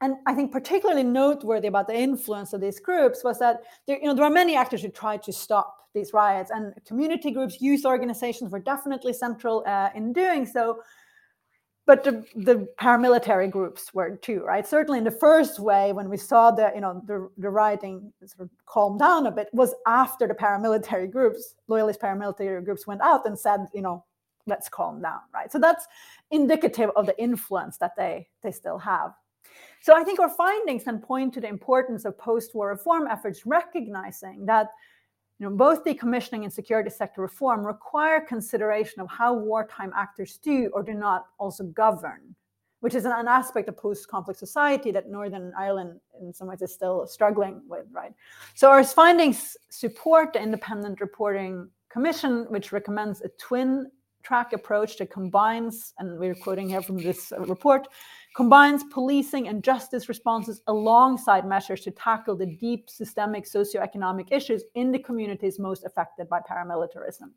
And 0.00 0.16
I 0.26 0.34
think 0.34 0.50
particularly 0.50 1.04
noteworthy 1.04 1.68
about 1.68 1.86
the 1.86 1.96
influence 1.96 2.52
of 2.52 2.60
these 2.60 2.80
groups 2.80 3.22
was 3.22 3.38
that 3.38 3.62
there, 3.86 3.96
you 4.00 4.08
know, 4.08 4.14
there 4.14 4.24
are 4.24 4.30
many 4.30 4.56
actors 4.56 4.82
who 4.82 4.88
tried 4.88 5.22
to 5.22 5.32
stop 5.32 5.88
these 5.94 6.12
riots, 6.12 6.50
and 6.50 6.74
community 6.84 7.30
groups, 7.30 7.60
youth 7.60 7.86
organizations 7.86 8.50
were 8.50 8.58
definitely 8.58 9.12
central 9.12 9.62
uh, 9.68 9.90
in 9.94 10.12
doing 10.12 10.44
so. 10.44 10.82
But 11.86 12.02
the, 12.02 12.24
the, 12.34 12.66
paramilitary 12.80 13.50
groups 13.50 13.92
were 13.92 14.16
too, 14.16 14.42
right? 14.42 14.66
Certainly, 14.66 14.98
in 14.98 15.04
the 15.04 15.10
first 15.10 15.60
way, 15.60 15.92
when 15.92 16.08
we 16.08 16.16
saw 16.16 16.50
the 16.50 16.72
you 16.74 16.80
know 16.80 17.02
the, 17.06 17.28
the 17.36 17.50
rioting 17.50 18.10
sort 18.24 18.40
of 18.40 18.50
calm 18.64 18.96
down 18.96 19.26
a 19.26 19.30
bit, 19.30 19.48
was 19.52 19.74
after 19.86 20.26
the 20.26 20.34
paramilitary 20.34 21.10
groups, 21.10 21.54
loyalist 21.68 22.00
paramilitary 22.00 22.64
groups, 22.64 22.86
went 22.86 23.02
out 23.02 23.26
and 23.26 23.38
said, 23.38 23.66
you 23.74 23.82
know, 23.82 24.02
let's 24.46 24.68
calm 24.68 25.02
down, 25.02 25.20
right? 25.34 25.52
So 25.52 25.58
that's 25.58 25.86
indicative 26.30 26.90
of 26.96 27.04
the 27.04 27.20
influence 27.22 27.76
that 27.78 27.92
they 27.96 28.28
they 28.42 28.52
still 28.52 28.78
have. 28.78 29.12
So 29.82 29.94
I 29.94 30.04
think 30.04 30.20
our 30.20 30.30
findings 30.30 30.84
can 30.84 30.98
point 30.98 31.34
to 31.34 31.40
the 31.42 31.48
importance 31.48 32.06
of 32.06 32.16
post-war 32.16 32.68
reform 32.70 33.06
efforts, 33.06 33.44
recognizing 33.44 34.46
that 34.46 34.68
you 35.38 35.48
know, 35.48 35.56
both 35.56 35.84
decommissioning 35.84 36.44
and 36.44 36.52
security 36.52 36.90
sector 36.90 37.20
reform 37.20 37.66
require 37.66 38.20
consideration 38.20 39.00
of 39.00 39.08
how 39.10 39.34
wartime 39.34 39.92
actors 39.96 40.38
do 40.38 40.70
or 40.72 40.82
do 40.82 40.94
not 40.94 41.26
also 41.38 41.64
govern, 41.64 42.34
which 42.80 42.94
is 42.94 43.04
an 43.04 43.28
aspect 43.28 43.68
of 43.68 43.76
post-conflict 43.76 44.38
society 44.38 44.92
that 44.92 45.10
Northern 45.10 45.52
Ireland, 45.58 46.00
in 46.20 46.32
some 46.32 46.46
ways, 46.46 46.62
is 46.62 46.72
still 46.72 47.06
struggling 47.06 47.62
with. 47.66 47.86
Right. 47.90 48.12
So 48.54 48.70
our 48.70 48.84
findings 48.84 49.56
support 49.70 50.34
the 50.34 50.42
Independent 50.42 51.00
Reporting 51.00 51.68
Commission, 51.90 52.46
which 52.48 52.72
recommends 52.72 53.20
a 53.22 53.28
twin 53.38 53.90
track 54.24 54.52
approach 54.52 54.96
that 54.96 55.10
combines, 55.10 55.92
and 55.98 56.18
we're 56.18 56.34
quoting 56.34 56.68
here 56.68 56.82
from 56.82 56.96
this 56.96 57.32
report, 57.38 57.86
combines 58.34 58.82
policing 58.90 59.48
and 59.48 59.62
justice 59.62 60.08
responses 60.08 60.62
alongside 60.66 61.46
measures 61.46 61.82
to 61.82 61.90
tackle 61.90 62.34
the 62.34 62.46
deep 62.46 62.90
systemic 62.90 63.44
socioeconomic 63.44 64.32
issues 64.32 64.64
in 64.74 64.90
the 64.90 64.98
communities 64.98 65.58
most 65.58 65.84
affected 65.84 66.28
by 66.28 66.40
paramilitarism. 66.40 67.30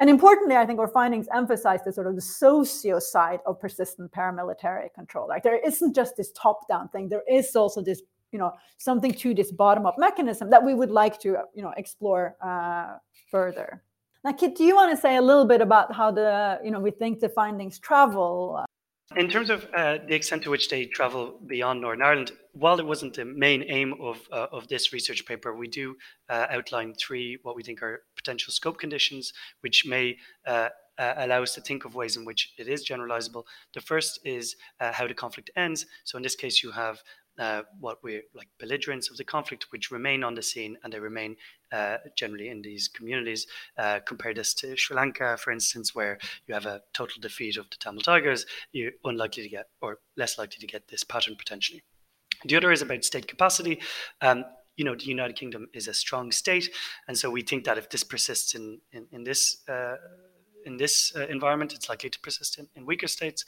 And 0.00 0.08
importantly, 0.08 0.56
I 0.56 0.64
think 0.64 0.78
our 0.78 0.88
findings 0.88 1.26
emphasize 1.34 1.80
the 1.84 1.92
sort 1.92 2.06
of 2.06 2.14
the 2.14 2.22
socio 2.22 2.98
side 2.98 3.40
of 3.46 3.60
persistent 3.60 4.10
paramilitary 4.12 4.92
control. 4.94 5.28
Like 5.28 5.42
there 5.42 5.58
isn't 5.58 5.94
just 5.94 6.16
this 6.16 6.32
top-down 6.32 6.88
thing, 6.88 7.08
there 7.08 7.24
is 7.28 7.54
also 7.56 7.82
this, 7.82 8.02
you 8.30 8.38
know, 8.38 8.52
something 8.76 9.12
to 9.12 9.34
this 9.34 9.50
bottom-up 9.50 9.96
mechanism 9.98 10.50
that 10.50 10.64
we 10.64 10.74
would 10.74 10.90
like 10.90 11.18
to, 11.20 11.38
you 11.54 11.62
know, 11.62 11.72
explore 11.76 12.36
uh, 12.40 12.98
further. 13.30 13.82
Now, 14.24 14.32
Kit, 14.32 14.56
do 14.56 14.64
you 14.64 14.74
want 14.74 14.90
to 14.90 14.96
say 15.00 15.16
a 15.16 15.22
little 15.22 15.44
bit 15.44 15.60
about 15.60 15.94
how 15.94 16.10
the, 16.10 16.58
you 16.64 16.70
know, 16.70 16.80
we 16.80 16.90
think 16.90 17.20
the 17.20 17.28
findings 17.28 17.78
travel? 17.78 18.64
In 19.16 19.30
terms 19.30 19.48
of 19.48 19.66
uh, 19.74 19.98
the 20.06 20.14
extent 20.14 20.42
to 20.42 20.50
which 20.50 20.68
they 20.68 20.84
travel 20.84 21.40
beyond 21.46 21.80
Northern 21.80 22.02
Ireland, 22.02 22.32
while 22.52 22.78
it 22.78 22.84
wasn't 22.84 23.14
the 23.14 23.24
main 23.24 23.62
aim 23.68 23.94
of 24.00 24.18
uh, 24.30 24.48
of 24.52 24.68
this 24.68 24.92
research 24.92 25.24
paper, 25.24 25.54
we 25.54 25.66
do 25.68 25.96
uh, 26.28 26.46
outline 26.50 26.92
three 26.94 27.38
what 27.42 27.56
we 27.56 27.62
think 27.62 27.82
are 27.82 28.02
potential 28.16 28.52
scope 28.52 28.78
conditions, 28.78 29.32
which 29.60 29.86
may 29.86 30.16
uh, 30.46 30.68
uh, 30.98 31.14
allow 31.18 31.42
us 31.42 31.54
to 31.54 31.60
think 31.60 31.84
of 31.84 31.94
ways 31.94 32.16
in 32.16 32.24
which 32.24 32.52
it 32.58 32.68
is 32.68 32.86
generalizable. 32.86 33.44
The 33.72 33.80
first 33.80 34.20
is 34.24 34.56
uh, 34.80 34.92
how 34.92 35.06
the 35.06 35.14
conflict 35.14 35.50
ends. 35.56 35.86
So 36.04 36.16
in 36.16 36.22
this 36.22 36.34
case, 36.34 36.62
you 36.62 36.72
have 36.72 37.02
uh, 37.38 37.62
what 37.80 38.02
we're 38.02 38.22
like 38.34 38.48
belligerents 38.58 39.10
of 39.10 39.16
the 39.16 39.24
conflict, 39.24 39.66
which 39.70 39.90
remain 39.90 40.24
on 40.24 40.34
the 40.34 40.42
scene 40.42 40.76
and 40.82 40.92
they 40.92 41.00
remain 41.00 41.36
uh, 41.72 41.98
generally 42.16 42.48
in 42.48 42.62
these 42.62 42.88
communities. 42.88 43.46
Uh, 43.76 44.00
compare 44.06 44.34
this 44.34 44.54
to 44.54 44.76
Sri 44.76 44.96
Lanka, 44.96 45.36
for 45.36 45.52
instance, 45.52 45.94
where 45.94 46.18
you 46.46 46.54
have 46.54 46.66
a 46.66 46.82
total 46.92 47.20
defeat 47.20 47.56
of 47.56 47.68
the 47.70 47.76
Tamil 47.76 48.02
Tigers, 48.02 48.46
you're 48.72 48.92
unlikely 49.04 49.42
to 49.42 49.48
get 49.48 49.66
or 49.80 49.98
less 50.16 50.38
likely 50.38 50.58
to 50.60 50.66
get 50.66 50.88
this 50.88 51.04
pattern 51.04 51.36
potentially. 51.36 51.82
The 52.44 52.56
other 52.56 52.72
is 52.72 52.82
about 52.82 53.04
state 53.04 53.26
capacity. 53.26 53.80
Um, 54.20 54.44
you 54.76 54.84
know, 54.84 54.94
the 54.94 55.06
United 55.06 55.34
Kingdom 55.34 55.68
is 55.74 55.88
a 55.88 55.94
strong 55.94 56.30
state, 56.30 56.70
and 57.08 57.18
so 57.18 57.30
we 57.30 57.42
think 57.42 57.64
that 57.64 57.78
if 57.78 57.90
this 57.90 58.04
persists 58.04 58.54
in 58.54 58.80
in, 58.92 59.06
in 59.10 59.24
this 59.24 59.58
uh, 59.68 59.96
in 60.64 60.76
this 60.76 61.12
uh, 61.16 61.26
environment, 61.26 61.72
it's 61.72 61.88
likely 61.88 62.10
to 62.10 62.20
persist 62.20 62.58
in, 62.58 62.68
in 62.74 62.86
weaker 62.86 63.06
states. 63.06 63.44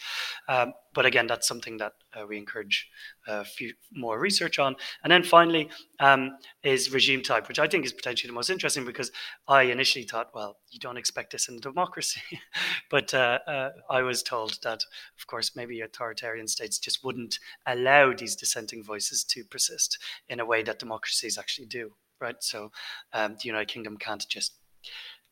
Um, 0.48 0.72
but 0.92 1.06
again, 1.06 1.26
that's 1.26 1.46
something 1.46 1.76
that 1.76 1.92
uh, 2.14 2.26
we 2.26 2.36
encourage 2.36 2.88
uh, 3.28 3.44
few 3.44 3.74
more 3.92 4.18
research 4.18 4.58
on. 4.58 4.76
And 5.04 5.10
then 5.10 5.22
finally 5.22 5.68
um, 6.00 6.36
is 6.62 6.92
regime 6.92 7.22
type, 7.22 7.48
which 7.48 7.58
I 7.58 7.68
think 7.68 7.84
is 7.84 7.92
potentially 7.92 8.28
the 8.28 8.34
most 8.34 8.50
interesting 8.50 8.84
because 8.84 9.12
I 9.46 9.62
initially 9.62 10.04
thought, 10.04 10.30
well, 10.34 10.56
you 10.70 10.80
don't 10.80 10.96
expect 10.96 11.32
this 11.32 11.48
in 11.48 11.56
a 11.56 11.60
democracy. 11.60 12.22
but 12.90 13.14
uh, 13.14 13.38
uh, 13.46 13.70
I 13.88 14.02
was 14.02 14.22
told 14.22 14.58
that, 14.62 14.82
of 15.18 15.26
course, 15.26 15.52
maybe 15.54 15.80
authoritarian 15.80 16.48
states 16.48 16.78
just 16.78 17.04
wouldn't 17.04 17.38
allow 17.66 18.12
these 18.12 18.36
dissenting 18.36 18.82
voices 18.82 19.24
to 19.24 19.44
persist 19.44 19.98
in 20.28 20.40
a 20.40 20.46
way 20.46 20.62
that 20.62 20.78
democracies 20.78 21.38
actually 21.38 21.66
do. 21.66 21.92
Right. 22.20 22.36
So 22.40 22.70
um, 23.14 23.36
the 23.40 23.46
United 23.46 23.68
Kingdom 23.68 23.96
can't 23.96 24.26
just 24.28 24.59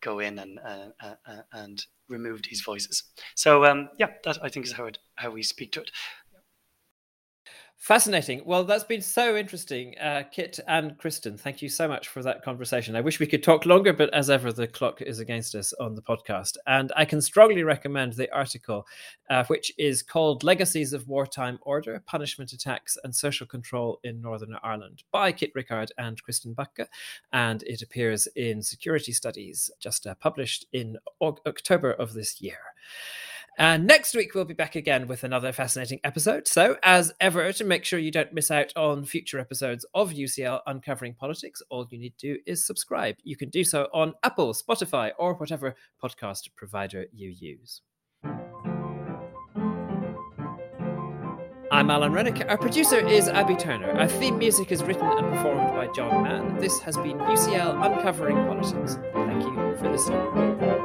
go 0.00 0.18
in 0.18 0.38
and 0.38 0.58
uh, 0.58 0.88
uh, 1.02 1.14
uh, 1.26 1.42
and 1.52 1.84
remove 2.08 2.42
these 2.42 2.60
voices. 2.60 3.04
So 3.34 3.64
um, 3.64 3.88
yeah, 3.98 4.08
that 4.24 4.38
I 4.42 4.48
think 4.48 4.66
is 4.66 4.72
how 4.72 4.86
it 4.86 4.98
how 5.16 5.30
we 5.30 5.42
speak 5.42 5.72
to 5.72 5.82
it. 5.82 5.90
Fascinating. 7.78 8.42
Well, 8.44 8.64
that's 8.64 8.82
been 8.82 9.00
so 9.00 9.36
interesting. 9.36 9.96
Uh, 9.98 10.24
Kit 10.32 10.58
and 10.66 10.98
Kristin, 10.98 11.38
thank 11.38 11.62
you 11.62 11.68
so 11.68 11.86
much 11.86 12.08
for 12.08 12.24
that 12.24 12.42
conversation. 12.42 12.96
I 12.96 13.00
wish 13.00 13.20
we 13.20 13.26
could 13.26 13.44
talk 13.44 13.66
longer, 13.66 13.92
but 13.92 14.12
as 14.12 14.28
ever, 14.28 14.52
the 14.52 14.66
clock 14.66 15.00
is 15.00 15.20
against 15.20 15.54
us 15.54 15.72
on 15.74 15.94
the 15.94 16.02
podcast. 16.02 16.56
And 16.66 16.90
I 16.96 17.04
can 17.04 17.22
strongly 17.22 17.62
recommend 17.62 18.14
the 18.14 18.30
article, 18.34 18.84
uh, 19.30 19.44
which 19.44 19.72
is 19.78 20.02
called 20.02 20.42
Legacies 20.42 20.92
of 20.92 21.06
Wartime 21.06 21.60
Order, 21.62 22.02
Punishment 22.04 22.52
Attacks 22.52 22.98
and 23.04 23.14
Social 23.14 23.46
Control 23.46 24.00
in 24.02 24.20
Northern 24.20 24.56
Ireland 24.64 25.04
by 25.12 25.30
Kit 25.30 25.52
Rickard 25.54 25.92
and 25.98 26.20
Kristin 26.22 26.56
Bakke. 26.56 26.88
And 27.32 27.62
it 27.62 27.80
appears 27.80 28.26
in 28.34 28.60
Security 28.60 29.12
Studies, 29.12 29.70
just 29.78 30.04
uh, 30.04 30.16
published 30.16 30.66
in 30.72 30.98
October 31.22 31.92
of 31.92 32.12
this 32.12 32.40
year. 32.40 32.58
And 33.58 33.88
next 33.88 34.14
week, 34.14 34.36
we'll 34.36 34.44
be 34.44 34.54
back 34.54 34.76
again 34.76 35.08
with 35.08 35.24
another 35.24 35.50
fascinating 35.50 35.98
episode. 36.04 36.46
So, 36.46 36.76
as 36.84 37.12
ever, 37.20 37.52
to 37.52 37.64
make 37.64 37.84
sure 37.84 37.98
you 37.98 38.12
don't 38.12 38.32
miss 38.32 38.52
out 38.52 38.72
on 38.76 39.04
future 39.04 39.40
episodes 39.40 39.84
of 39.94 40.12
UCL 40.12 40.60
Uncovering 40.68 41.14
Politics, 41.14 41.60
all 41.68 41.84
you 41.90 41.98
need 41.98 42.16
to 42.18 42.34
do 42.34 42.40
is 42.46 42.64
subscribe. 42.64 43.16
You 43.24 43.36
can 43.36 43.50
do 43.50 43.64
so 43.64 43.88
on 43.92 44.14
Apple, 44.22 44.54
Spotify, 44.54 45.10
or 45.18 45.34
whatever 45.34 45.74
podcast 46.00 46.50
provider 46.54 47.06
you 47.12 47.30
use. 47.30 47.82
I'm 51.72 51.90
Alan 51.90 52.12
Renwick. 52.12 52.48
Our 52.48 52.58
producer 52.58 53.04
is 53.04 53.26
Abby 53.26 53.56
Turner. 53.56 53.90
Our 53.90 54.06
theme 54.06 54.38
music 54.38 54.70
is 54.70 54.84
written 54.84 55.04
and 55.04 55.32
performed 55.32 55.74
by 55.74 55.88
John 55.88 56.22
Mann. 56.22 56.58
This 56.58 56.78
has 56.80 56.96
been 56.96 57.18
UCL 57.18 57.84
Uncovering 57.84 58.36
Politics. 58.46 58.98
Thank 59.12 59.42
you 59.42 59.76
for 59.78 59.90
listening. 59.90 60.77